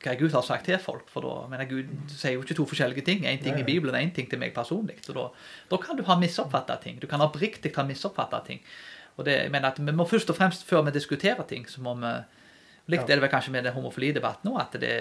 [0.04, 1.08] hva Gud har sagt til folk.
[1.12, 3.24] For da mener Gud sier jo ikke to forskjellige ting.
[3.26, 4.98] Én ting i Bibelen én ting til meg personlig.
[5.04, 5.28] Så da,
[5.70, 7.00] da, kan du ha misoppfatta ting.
[7.02, 8.60] Du kan oppriktig ha misoppfatta ting.
[9.16, 11.80] Og det, jeg mener at Vi må først og fremst, før vi diskuterer ting, så
[11.80, 12.16] må vi
[12.86, 14.92] Likt er det vel kanskje med den homofilidebatten òg, at det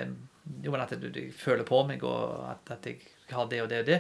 [0.64, 3.70] jo, men at du, du, føler på meg, og at, at, jeg har det og
[3.70, 4.00] det og det.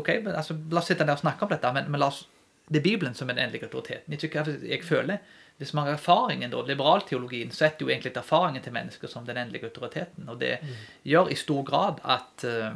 [0.00, 2.22] Ok, men altså, La oss sitte der og snakke om dette, men, men la oss,
[2.68, 4.12] det er Bibelen som er den endelige autoriteten.
[4.12, 5.18] Ikke hva jeg føler.
[5.58, 9.68] Hvis man har erfaringen, da, Liberalteologien setter jo egentlig erfaringen til mennesker som den endelige
[9.68, 10.28] autoriteten.
[10.28, 10.68] Og det mm.
[11.04, 12.72] gjør i stor grad at uh,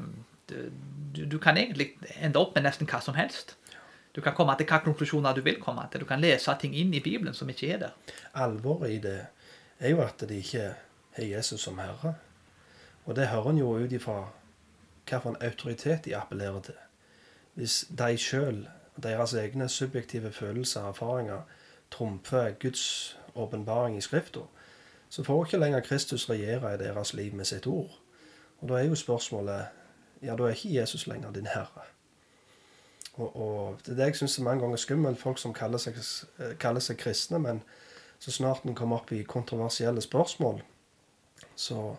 [1.16, 3.56] du, du, kan egentlig ende opp med nesten hva som helst.
[4.14, 6.04] Du kan komme til hva konklusjoner du vil komme til.
[6.04, 8.14] Du kan lese ting inn i Bibelen som ikke er der.
[8.34, 9.18] Alvoret i det
[9.78, 10.70] er jo at de ikke
[11.16, 12.14] har Jesus som herre.
[13.04, 14.22] Og det hører en jo ut ifra
[15.06, 16.78] hvilken autoritet de appellerer til.
[17.54, 18.66] Hvis de sjøl,
[19.02, 21.40] deres egne subjektive følelser og erfaringer,
[21.90, 24.40] trumfer Guds åpenbaring i Skrifta,
[25.08, 28.00] så får ikke lenger Kristus regjere i deres liv med sitt ord.
[28.60, 29.66] Og da er jo spørsmålet
[30.22, 31.84] ja, da er ikke Jesus lenger din herre.
[33.14, 35.20] Og, og det er det jeg syns mange ganger skummelt.
[35.20, 35.96] Folk som kaller seg,
[36.60, 37.62] kaller seg kristne, men
[38.18, 40.62] så snart en kommer opp i kontroversielle spørsmål,
[41.56, 41.96] så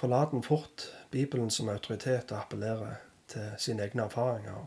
[0.00, 2.96] forlater en fort Bibelen som autoritet og appellerer
[3.28, 4.66] til sine egne erfaringer.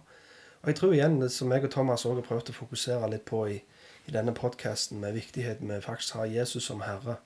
[0.61, 3.43] Og jeg tror igjen, som jeg og Thomas også har prøvd å fokusere litt på
[3.53, 3.57] i,
[4.07, 7.19] i denne podkasten, med viktigheten med faktisk å ha Jesus som Herre.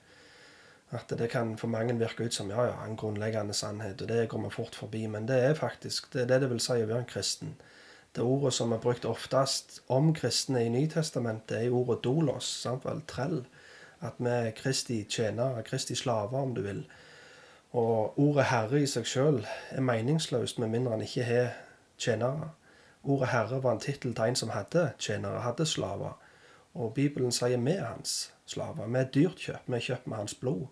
[0.92, 4.26] At det kan for mange virke ut som ja, ja, en grunnleggende sannhet, og det
[4.28, 5.06] går vi fort forbi.
[5.08, 7.54] Men det er faktisk det, er det, det vil si å være en kristen.
[8.12, 13.00] Det ordet som er brukt oftest om kristne i Nytestamentet, er ordet dolos, sant vel,
[13.08, 13.38] trell.
[14.04, 16.82] At vi er Kristi tjenere, Kristi slaver, om du vil.
[17.72, 19.38] Og ordet herre i seg sjøl
[19.72, 21.54] er meningsløst med mindre en ikke har
[21.96, 22.50] tjenere.
[23.02, 26.18] Ordet herre var en tittel til en som hadde tjenere, hadde slaver.
[26.74, 28.86] Og Bibelen sier vi er hans slaver.
[28.86, 29.68] Vi er dyrt kjøpt.
[29.68, 30.66] Vi er kjøpt med hans blod.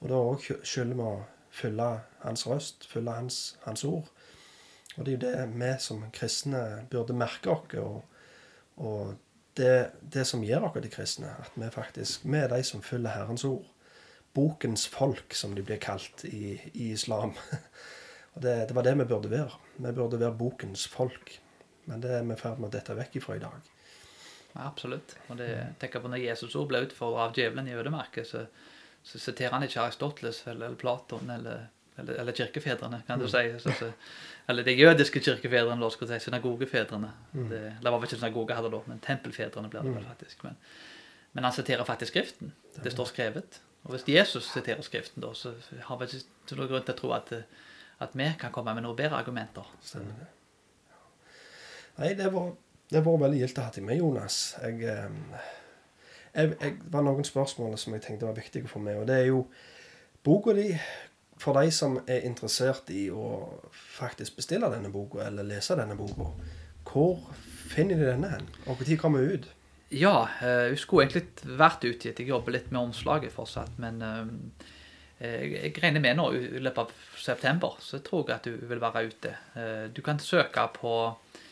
[0.00, 1.18] Og da òg skylder vi å
[1.56, 1.90] følge
[2.22, 4.08] hans røst, følge hans, hans, ord.
[4.96, 7.76] Og det er jo det vi som kristne burde merke oss.
[7.80, 8.02] Og,
[8.76, 9.14] og
[9.56, 13.14] det, det, som gjør oss til kristne, at vi faktisk vi er de som følger
[13.14, 13.64] Herrens ord.
[14.36, 17.36] Bokens folk, som de blir kalt i, i islam.
[18.36, 19.60] Og det, det, var det vi burde være.
[19.78, 21.38] Vi burde være bokens folk.
[21.86, 23.72] Men det er vi i ferd med å dette vekk ifra i dag.
[24.56, 25.16] Ja, absolutt.
[25.28, 28.46] Og det, tenker på Når Jesus ord ble utfordret av djevelen i ødemarket, så,
[29.04, 31.66] så siterer han ikke Aristoteles eller, eller Platon eller,
[31.96, 33.32] eller, eller, kirkefedrene, kan du mm.
[33.34, 33.44] si.
[33.62, 33.90] Så, så,
[34.48, 37.12] eller de jødiske kirkefedrene, da, skulle si, synagogefedrene.
[37.32, 37.48] Mm.
[37.52, 40.10] Det, det, var vel ikke synagoge heller da, men tempelfedrene blir det vel mm.
[40.14, 40.44] faktisk.
[40.48, 40.58] Men,
[41.32, 42.54] men, han siterer faktisk Skriften.
[42.80, 43.60] Det står skrevet.
[43.84, 45.52] Og hvis Jesus siterer Skriften, da, så
[45.90, 47.34] har vi ikke noen grunn til å tro at,
[48.02, 49.68] at vi kan komme med noen bedre argumenter.
[49.84, 50.32] Stemmer det.
[51.96, 54.38] Nei, det har vært veldig gildt å ha deg med, Jonas.
[54.60, 55.40] Jeg, eh,
[56.34, 59.00] jeg, jeg, var noen spørsmål som jeg tenkte var viktige for meg.
[59.00, 59.46] Og det er jo
[60.26, 60.68] boka di
[61.40, 63.26] for de som er interessert i å
[63.72, 66.30] faktisk bestille denne boka, eller lese denne boka.
[66.86, 67.18] Hvor
[67.72, 68.48] finner de denne hen?
[68.66, 69.50] Og når kommer den ut?
[69.92, 72.20] Ja, uh, hun skulle egentlig vært utgitt.
[72.20, 73.76] Jeg jobber litt med omslaget fortsatt.
[73.82, 74.24] Men uh,
[75.20, 78.82] jeg regner med nå i løpet av september, så jeg tror jeg at hun vil
[78.82, 79.30] være ute.
[79.96, 81.45] Du kan søke på eh,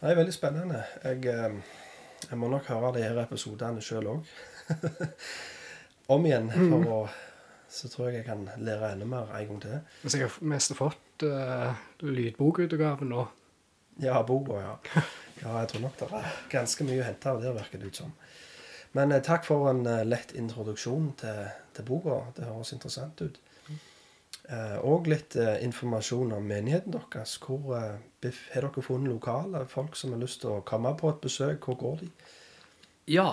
[0.00, 0.84] Det er veldig spennende.
[1.04, 1.80] Jeg, eh,
[2.28, 4.30] jeg, må nok høre de her episodene sjøl òg.
[6.14, 6.48] Om igjen.
[6.50, 6.88] For mm.
[6.94, 7.02] å
[7.70, 9.76] så tror jeg jeg kan lære enda mer en gang til.
[10.02, 11.70] Hvis jeg har mest fått uh,
[12.02, 13.26] lydbokutgaven nå.
[14.02, 14.72] Ja, boka, ja.
[15.42, 15.52] ja.
[15.60, 18.10] Jeg tror nok det er ganske mye å hente av det, virker det ut som.
[18.92, 22.20] Men eh, takk for en eh, lett introduksjon til, til boka.
[22.36, 23.38] Det høres interessant ut.
[24.50, 27.36] Eh, og litt informasjon om menigheten deres.
[27.42, 31.66] Hvor Har dere funnet lokale folk som har lyst til å komme på et besøk?
[31.66, 32.10] Hvor går de?
[33.10, 33.30] Ja,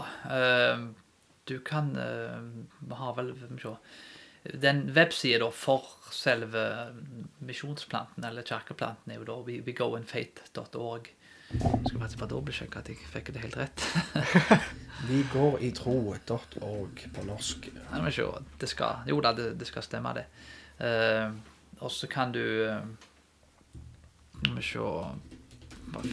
[1.45, 3.73] du kan Vi har vel se,
[4.57, 6.93] Den websida for selve
[7.39, 9.35] misjonsplanten, eller kirkeplanten, er jo da
[9.67, 11.11] wegoinfaith.org.
[11.47, 13.85] Skal faktisk bare dobbeltsjekke at jeg fikk det helt rett.
[15.09, 17.69] Vi går i tro.org på norsk.
[17.91, 18.25] Nei, men se,
[18.59, 20.25] det skal, jo da, det, det skal stemme, det.
[20.77, 21.31] Uh,
[21.79, 22.81] og så kan du uh,
[24.37, 24.79] Skal vi se
[25.93, 26.11] bare,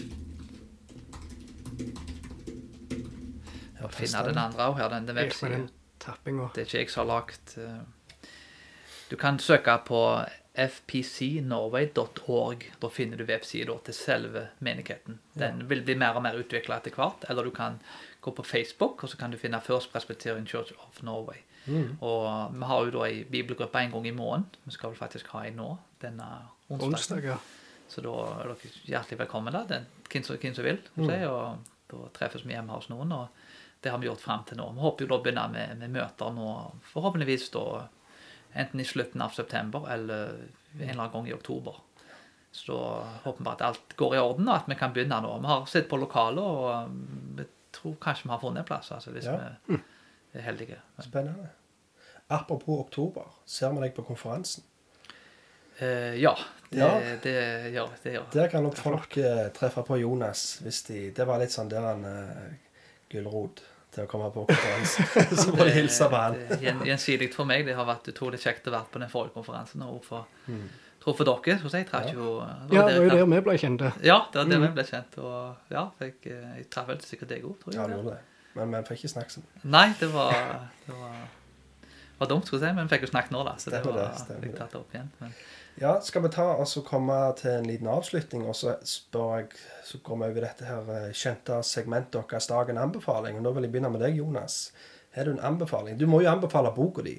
[3.93, 5.66] Finne den andre òg her, den, den websiden.
[6.01, 8.28] Det er ikke jeg som har lagd uh,
[9.11, 10.01] Du kan søke på
[10.55, 12.73] fpcnorway.org.
[12.81, 15.19] Da finner du websida til selve menigheten.
[15.35, 17.25] Den vil bli mer og mer utvikla etter hvert.
[17.29, 17.79] Eller du kan
[18.25, 21.39] gå på Facebook, og så kan du finne First Presbyterian Church of Norway.
[21.67, 21.97] Mm.
[22.01, 24.47] Og vi har jo da ei bibelgruppe en gang i måneden.
[24.65, 25.71] Vi skal vel faktisk ha en nå
[26.05, 26.29] denne
[26.69, 26.93] onsdagen.
[26.93, 27.39] Onsdag, ja.
[27.89, 29.63] Så da er dere hjertelig velkommen, da.
[30.11, 30.79] Hvem som vil.
[30.95, 31.09] Mm.
[31.09, 31.45] Si, og
[31.91, 33.11] da treffes vi hjemme hos noen.
[33.13, 33.25] og
[33.85, 34.71] det har vi gjort frem til nå.
[34.73, 36.51] Vi håper jo da å begynne med, med møter nå,
[36.89, 37.65] forhåpentligvis da
[38.55, 40.37] Enten i slutten av september eller
[40.79, 41.81] en eller annen gang i oktober.
[42.55, 45.33] Så da håper vi at alt går i orden, og at vi kan begynne nå.
[45.43, 47.01] Vi har sett på lokalet, og um,
[47.39, 48.93] vi tror kanskje vi har funnet en plass.
[48.95, 49.35] Altså, hvis ja.
[49.67, 49.79] vi
[50.39, 50.79] er heldige.
[51.03, 51.49] Spennende.
[52.31, 54.63] Apropos oktober, ser vi deg på konferansen?
[55.83, 56.37] Eh, ja,
[56.71, 56.93] det, ja.
[57.23, 57.35] Det,
[57.75, 58.15] gjør det.
[58.15, 58.31] Gjør.
[58.33, 60.61] Der kan nok folk eh, treffe på Jonas.
[60.63, 62.79] hvis de, Det var litt sånn der en uh,
[63.11, 63.65] gulrot
[63.95, 65.05] til å komme på konferanse.
[65.41, 66.39] Så må du hilse på han.
[66.89, 67.65] Gjensidig for meg.
[67.69, 69.83] Det har vært utrolig kjekt å være på den forrige konferansen.
[69.87, 70.65] Og for, Mm.
[71.05, 72.41] tror for dere, så jeg traff jo
[72.73, 73.83] Ja, det var jo der vi ble kjent.
[74.03, 74.67] Ja, det var der Mm.
[74.69, 75.19] vi ble kjent.
[75.19, 77.81] Og ja, jeg, jeg traff vel sikkert deg òg, tror jeg.
[77.81, 78.23] Ja, det gjorde det.
[78.55, 79.47] Men vi fikk ikke snakke sånn.
[79.65, 80.33] Nei, det var,
[80.87, 81.17] det var,
[82.21, 83.55] var dumt, skulle jeg si, men vi fikk jo snakket nå, da.
[83.59, 85.11] Så det det var det, stemmer tatt det opp igjen.
[85.21, 85.33] Men,
[85.75, 89.49] Ja, skal vi ta og så komme til en liten avslutning, og så spør jeg
[89.85, 93.37] Så går vi over dette her eh, kjente segmentet deres dagen anbefaling.
[93.37, 94.72] Og nå vil jeg begynne med deg, Jonas.
[95.12, 95.99] Har du en anbefaling?
[95.99, 97.18] Du må jo anbefale boka di.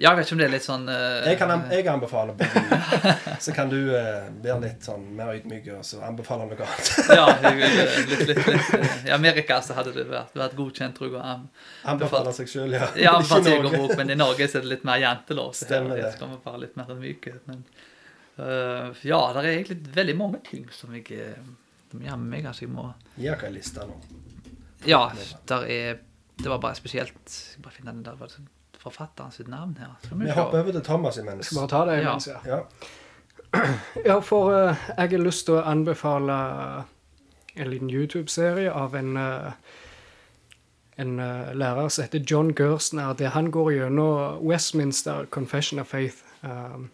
[0.00, 2.36] Ja, jeg vet ikke om det er litt sånn uh, Jeg kan an- jeg anbefaler
[2.40, 3.10] boka.
[3.44, 6.90] Så kan du uh, være litt sånn mer ydmyk og så anbefale noe annet.
[7.18, 10.96] Ja, jeg, vil, litt, litt, litt, eh, I Amerika så hadde det vært, vært godkjent,
[10.96, 11.20] tror jeg.
[11.34, 11.46] Am-
[11.94, 12.88] Anbefale seg sjøl, ja.
[12.96, 13.72] Ja, for Norge.
[13.76, 15.52] bok, men i Norge så er det litt mer jantelov.
[15.58, 16.12] Så her Stemmer det.
[16.32, 17.34] vi bare litt mer myke.
[17.50, 17.64] Men
[18.40, 21.50] eh, ja, det er egentlig veldig mange ting som jeg eh,
[21.92, 22.46] med meg.
[22.48, 22.86] Altså, jeg må
[23.20, 23.98] Gi oss ei liste nå.
[24.88, 25.02] Ja,
[25.50, 25.98] der er
[26.40, 28.16] Det var bare spesielt Jeg bare finne den der
[28.80, 29.92] forfatteren sitt navn her.
[30.02, 31.46] Skal vi Vi hopper over til Thomas imens.
[31.46, 32.56] Skal bare ta det imens, ja.
[32.56, 32.60] Ja.
[34.06, 36.34] Ja, for uh, jeg har lyst til å anbefale
[37.56, 39.50] en liten YouTube-serie av en, uh,
[40.96, 46.22] en uh, lærer som heter John Gersner, der han går gjennom Westminster Confession of Faith.
[46.42, 46.90] Um,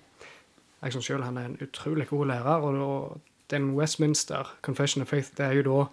[0.82, 3.20] jeg som selv, han er en utrolig god lærer, og da,
[3.56, 5.86] den Westminster Confession of Faith, det er jo da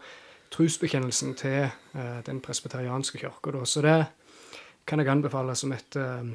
[0.53, 3.65] trosbekjennelsen til eh, den presbyterianske kirka.
[3.65, 4.05] Så det
[4.85, 6.33] kan jeg anbefale som et eh,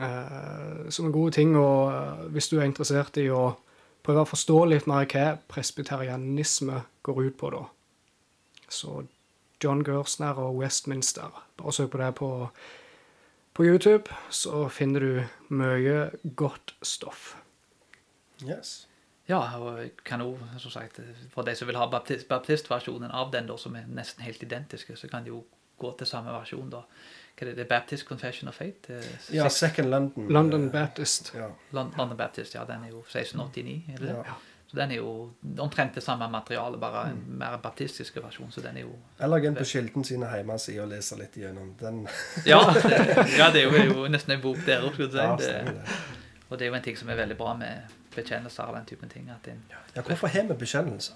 [0.00, 3.56] eh, som en god ting og, uh, hvis du er interessert i å
[4.06, 7.64] prøve å forstå litt mer hva presbyterianisme går ut på, da.
[8.68, 9.02] Så
[9.62, 11.32] John Gersner og Westminster.
[11.58, 12.30] Bare søk på det på,
[13.56, 17.34] på YouTube, så finner du mye godt stoff.
[18.44, 18.86] Yes.
[19.26, 21.00] Ja, og kan jo, som sagt,
[21.32, 24.94] for de som vil ha baptist, baptistversjonen av den, da, som er nesten helt identiske,
[24.96, 25.42] så kan de jo
[25.82, 26.84] gå til samme versjon, da.
[27.36, 27.68] Hva er det?
[27.68, 28.90] Baptist Confession of Faith?
[28.90, 29.02] Er
[29.34, 30.28] Ja, Second London.
[30.32, 31.32] London eh, Baptist.
[31.34, 31.48] Ja.
[31.72, 34.14] Lon- London Baptist, ja, den er jo 1689, er det det?
[34.26, 34.36] ja.
[34.66, 35.30] Så den er jo
[35.62, 39.46] omtrent det samme materialet, bare en mer baptistisk versjon, så den er jo Eller gå
[39.46, 42.00] inn på Kilden sine hjemmesider og lese litt igjennom den.
[42.50, 45.52] Ja, det, ja, det er jo, jo nesten en bok der òg, skulle du si.
[45.52, 45.86] Det,
[46.50, 49.08] og det er jo en ting som er veldig bra med bekjennelser og den typen
[49.12, 49.30] ting.
[49.30, 49.62] At en,
[49.94, 51.14] Ja, hvorfor har vi bekjennelser?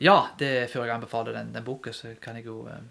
[0.00, 2.82] Ja, det før jeg anbefaler den, den boken, så kan jeg jo eh,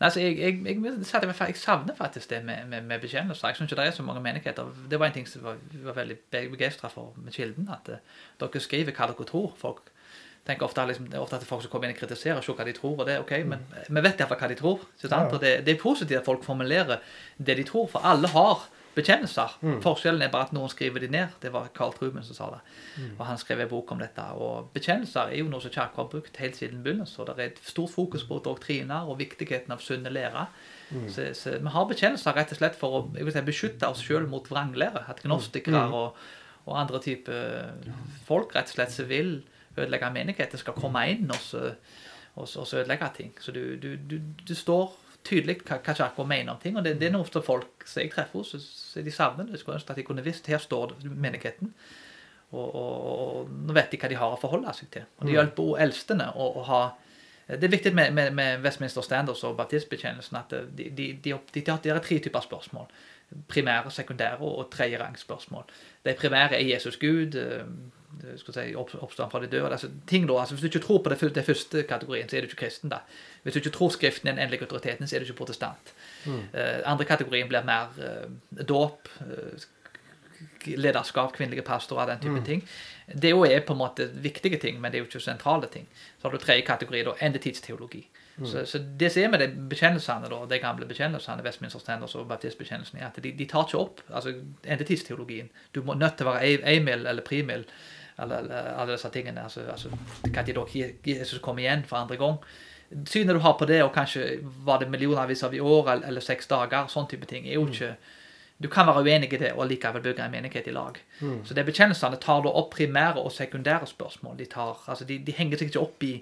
[0.00, 3.48] Nei, så jeg, jeg, jeg, jeg, savner faktisk det med, med, med bekjennelser.
[3.48, 4.70] Jeg syns ikke det er så mange menigheter.
[4.90, 7.68] Det var en ting som var, var veldig begeistra for med Kilden.
[7.70, 9.52] At uh, dere skriver hva dere tror.
[9.58, 9.92] Folk
[10.46, 12.96] tenker ofte, liksom, ofte at folk som kommer inn og kritiserer, ser hva de tror,
[12.96, 14.86] og det er ok, men vi vet iallfall hva de tror.
[15.04, 15.38] Ja, ja.
[15.38, 16.98] Det, det er positivt at folk formulerer
[17.38, 19.54] det de tror, for alle har bekjennelser.
[19.84, 21.36] Forskjellen er bare at noen skriver de ned.
[21.40, 22.60] Det var Carl Truman som sa det.
[23.18, 24.24] Og han skrev en bok om dette.
[24.36, 27.22] Og bekjennelser er jo noe som Kirka har brukt helt siden begynnelsen.
[27.22, 30.46] Og det er et stort fokus på doktriner og viktigheten av sunne lære.
[31.08, 34.50] Så, så vi har bekjennelser rett og slett for å si, beskytte oss sjøl mot
[34.50, 35.06] vranglære.
[35.08, 36.18] At gnostikere og,
[36.66, 37.72] og andre typer
[38.28, 39.38] folk rett og slett som vil
[39.76, 41.70] ødelegge menigheter, skal komme inn og så,
[42.34, 43.32] og så, og så ødelegge ting.
[43.40, 44.18] Så du, du, du,
[44.48, 44.92] du står
[45.24, 46.76] tydelig hva, hva kirka mener om ting.
[46.76, 48.62] Og det, det er noe som folk som jeg treffer hos, så-
[48.92, 49.60] så de savner det.
[49.60, 51.74] Skulle ønske at de kunne visst her står det menigheten.
[52.52, 53.06] Og, og,
[53.38, 55.06] og nå vet de hva de har å forholde seg til.
[55.18, 56.82] Og det hjelper også eldstene å, å ha
[57.48, 61.62] Det er viktig med, med, med Westminster Standards og baptistbetjenelsen at de, de, de, de,
[61.64, 62.86] de, har tre typer spørsmål.
[63.48, 65.64] Primære, sekundære og tredjerangsspørsmål.
[66.04, 67.64] De primære er Jesus Gud, eh,
[68.38, 69.70] si, opp, oppstand fra de døde.
[69.70, 72.40] Altså, ting da, altså, hvis du ikke tror på det, det første kategorien, så er
[72.40, 72.90] du ikke kristen.
[72.90, 73.02] da.
[73.42, 75.94] Hvis du ikke tror Skriften er den endelige autoriteten, så er du ikke protestant.
[76.26, 79.68] Eh, andre kategorien blir mer uh, dåp, uh,
[80.66, 82.62] lederskap, kvinnelige pastorer, den type ting.
[83.22, 85.86] Det jo er på en måte viktige ting, men det er jo ikke sentrale ting.
[86.18, 88.08] Så har du tredje kategori, da, endetidsteologi.
[88.46, 92.28] Så, så det som er med de bekjennelsene, da, de gamle bekjennelsene, Westminster Standards og
[92.30, 94.32] baptistbekjennelsen, er at de, de tar ikke opp altså
[94.64, 95.50] endetidsteologien.
[95.74, 97.66] Du må nødt til å være ei- eimil eller primil,
[98.18, 99.42] eller alle disse tingene.
[99.42, 99.88] altså, altså
[100.24, 100.64] Når da
[101.06, 102.38] Jesus kommer igjen for andre gang.
[103.08, 106.20] Synet du har på det, og kanskje var det millionervis av i år eller, eller
[106.20, 107.96] seks dager, sånn type ting, er jo ikke
[108.62, 110.98] Du kan være uenig i det og likevel bygge en menighet i lag.
[111.44, 114.36] Så de bekjennelsene tar da opp primære og sekundære spørsmål.
[114.38, 116.12] De, tar, altså de, de henger seg ikke opp i,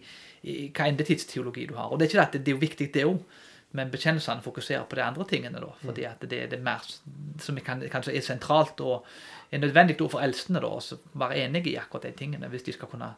[0.43, 1.91] i hva endetidsteologi du har.
[1.91, 3.19] Og det er ikke at det, det er jo viktig, det òg,
[3.77, 5.61] men bekjennelsene fokuserer på de andre tingene.
[5.61, 6.81] da, fordi at det er det mer
[7.45, 9.05] som kan, kanskje er sentralt og
[9.51, 12.91] er nødvendig for eldstene da, å være enige i akkurat de tingene hvis de skal
[12.91, 13.15] kunne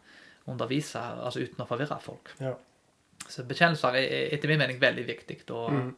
[0.51, 2.33] undervise altså uten å forvirre folk.
[2.41, 2.55] Ja.
[3.29, 5.39] Så bekjennelser er er etter min mening veldig viktig.
[5.51, 5.95] og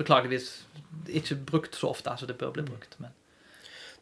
[0.00, 0.66] Beklageligvis
[1.08, 2.96] ikke brukt så ofte som det bør bli brukt.
[2.98, 3.10] men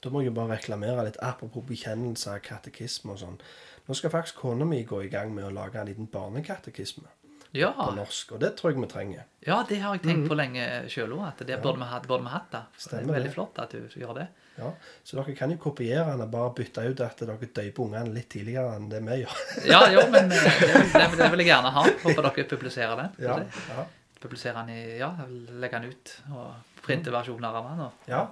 [0.02, 3.40] Da må jeg jo bare reklamere litt apropos bekjennelser, katekisme og sånn.
[3.88, 7.08] Nå skal faktisk kona mi gå i gang med å lage en liten barnekatekisme.
[7.56, 7.72] Ja.
[7.72, 8.32] på norsk.
[8.36, 9.24] Og det tror jeg vi trenger.
[9.46, 11.24] Ja, det har jeg tenkt på lenge sjøl òg.
[11.30, 11.60] At det Ja.
[11.62, 12.62] burde vi hatt, burde vi hatt det.
[12.90, 13.34] det er veldig det.
[13.34, 14.26] flott at du gjør det.
[14.58, 14.72] Ja.
[15.04, 18.28] Så dere kan jo kopiere den og bare bytte ut at dere døper ungene litt
[18.28, 19.36] tidligere enn det vi gjør.
[19.72, 21.84] Ja, jo, men eh, det, det, vil jeg gjerne ha.
[22.02, 23.14] Håper dere publiserer den.
[23.24, 23.38] Ja,
[23.76, 23.86] ja.
[24.20, 26.16] Publiserer den i Ja, legger den ut.
[26.34, 27.80] Og printe versjoner av den.
[27.86, 28.26] Og, ja.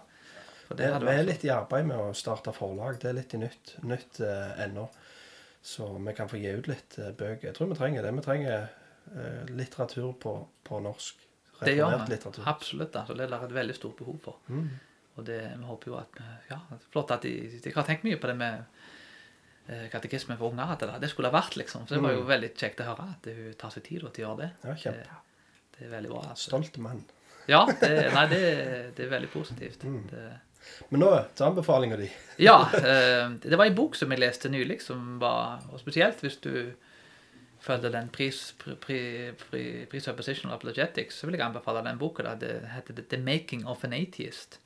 [0.69, 2.99] Vi er litt i arbeid med å starte forlag.
[3.01, 4.89] Det er litt i nytt, nytt eh, ennå.
[5.62, 7.49] Så vi kan få gi ut litt eh, bøker.
[7.49, 8.12] Jeg tror vi trenger det.
[8.19, 8.67] Vi trenger
[9.57, 10.33] litteratur på,
[10.67, 11.23] på norsk.
[11.65, 12.11] Det gjør vi.
[12.13, 12.45] litteratur.
[12.51, 12.97] Absolutt.
[13.01, 14.37] altså Det er et veldig stort behov for.
[14.53, 14.69] Mm.
[15.17, 16.59] Og det, vi håper jo at eh, Ja,
[16.93, 17.31] flott at de
[17.65, 18.65] Jeg har tenkt mye på det med
[19.69, 20.75] eh, katekisme for unger.
[20.75, 21.87] At det, det skulle ha vært, liksom.
[21.89, 22.29] Så det var jo Mm.
[22.35, 24.51] veldig kjekt å høre at hun tar seg tid til å gjøre det.
[24.69, 25.07] Ja, kjempe.
[25.07, 26.25] Det, det er veldig bra.
[26.35, 26.51] Altså.
[26.51, 27.05] Stolt mann.
[27.49, 28.43] Ja, det, nei, det,
[28.97, 29.85] det er veldig positivt.
[29.87, 30.03] Mm.
[30.11, 30.25] Det,
[30.91, 32.09] Men nå til anbefalinga di.
[32.43, 36.41] Ja, eh, det var en bok som jeg leste nylig, som var Og spesielt hvis
[36.43, 36.75] du
[37.67, 40.01] følger den pris, pri, pri, pri,
[40.53, 42.23] Apologetics, så vil jeg anbefale den boka.
[42.23, 42.35] da.
[42.35, 44.61] Det heter The Making of an Atheist,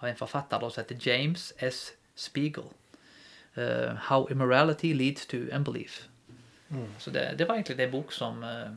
[0.00, 1.92] av en forfatter da, som heter James S.
[2.14, 2.64] Spiegel.
[3.56, 6.08] Uh, How Immorality Leads to Unbelief.
[6.68, 6.88] Mm.
[6.98, 8.70] Så det, det var egentlig det bok som uh,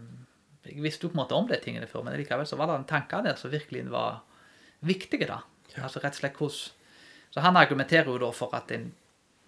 [0.65, 2.79] Jeg visste jo på en måte om de tingene før, men likevel så var det
[2.81, 4.23] en tanke der som virkelig var
[4.81, 5.27] viktige.
[5.27, 5.39] da.
[5.75, 5.83] Ja.
[5.83, 6.71] Altså rett og slett hvordan
[7.31, 8.93] Så han argumenterer jo da for at en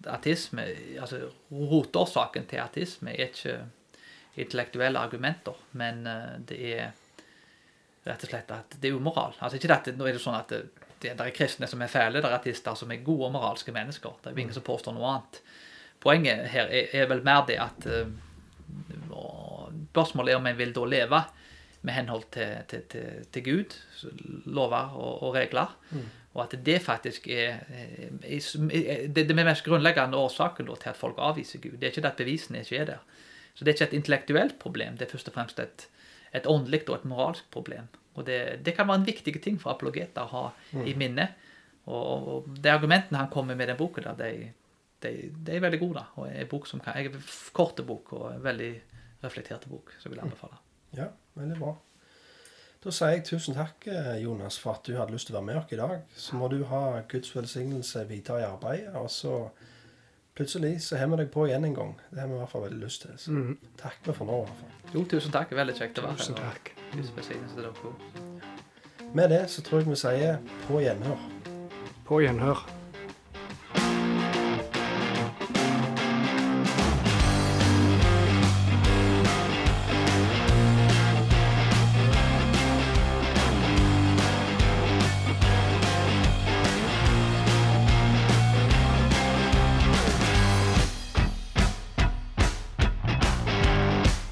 [0.06, 0.62] ateisme
[1.00, 3.58] Altså rotårsaken til ateisme er ikke
[4.44, 6.90] intellektuelle argumenter, men eh, det er
[8.08, 9.34] rett og slett at det er umoral.
[9.38, 10.62] Altså ikke dette, Nå er det sånn at det,
[10.98, 13.74] det, det er kristne som er fæle, det er ateister som er gode og moralske
[13.74, 14.20] mennesker.
[14.22, 15.42] Det er ingen som påstår noe annet.
[16.02, 18.08] Poenget her er, er vel mer det at eh,
[19.88, 21.18] Spørsmålet er om en vil da leve
[21.86, 23.74] med henhold til, til, til, til Gud,
[24.46, 25.72] lover og, og regler.
[26.36, 31.18] Og at det faktisk er, er, er det, den mest grunnleggende årsaken til at folk
[31.18, 31.78] avviser Gud.
[31.80, 33.02] Det er ikke det at bevisene ikke er der.
[33.58, 35.88] Så det er ikke et intellektuelt problem, det er først og fremst et,
[36.30, 37.88] et åndelig og et moralsk problem.
[38.14, 41.26] Og det, det kan være en viktig ting for apologeter å ha i minne.
[41.88, 44.52] Og, og de argumentene han kommer med i den boken, der, de,
[45.02, 46.04] de, de er veldig gode.
[46.04, 48.72] da, og er en bok som kan, er korte bok og en veldig
[49.24, 50.62] reflekterte bok, som jeg vil anbefale.
[50.94, 51.74] Ja, veldig bra.
[52.78, 53.88] Da sier jeg tusen takk,
[54.22, 55.96] Jonas, for at du hadde lyst til å være med oss i dag.
[56.14, 58.94] Så må du ha Guds velsignelse videre i arbeidet.
[59.00, 59.32] Og så
[60.38, 61.92] plutselig så har vi deg på igjen en gang.
[62.12, 63.18] Det har vi i hvert fall veldig lyst til.
[63.18, 63.52] Så mm.
[63.80, 64.94] takk for nå, i hvert fall.
[64.94, 65.54] Jo, tusen takk.
[65.58, 66.22] Veldig kjekt å være her.
[66.22, 66.72] Tusen takk.
[67.58, 69.12] og dere.
[69.18, 71.30] Med det så tror jeg vi sier på gjenhør.
[72.08, 72.77] På gjenhør.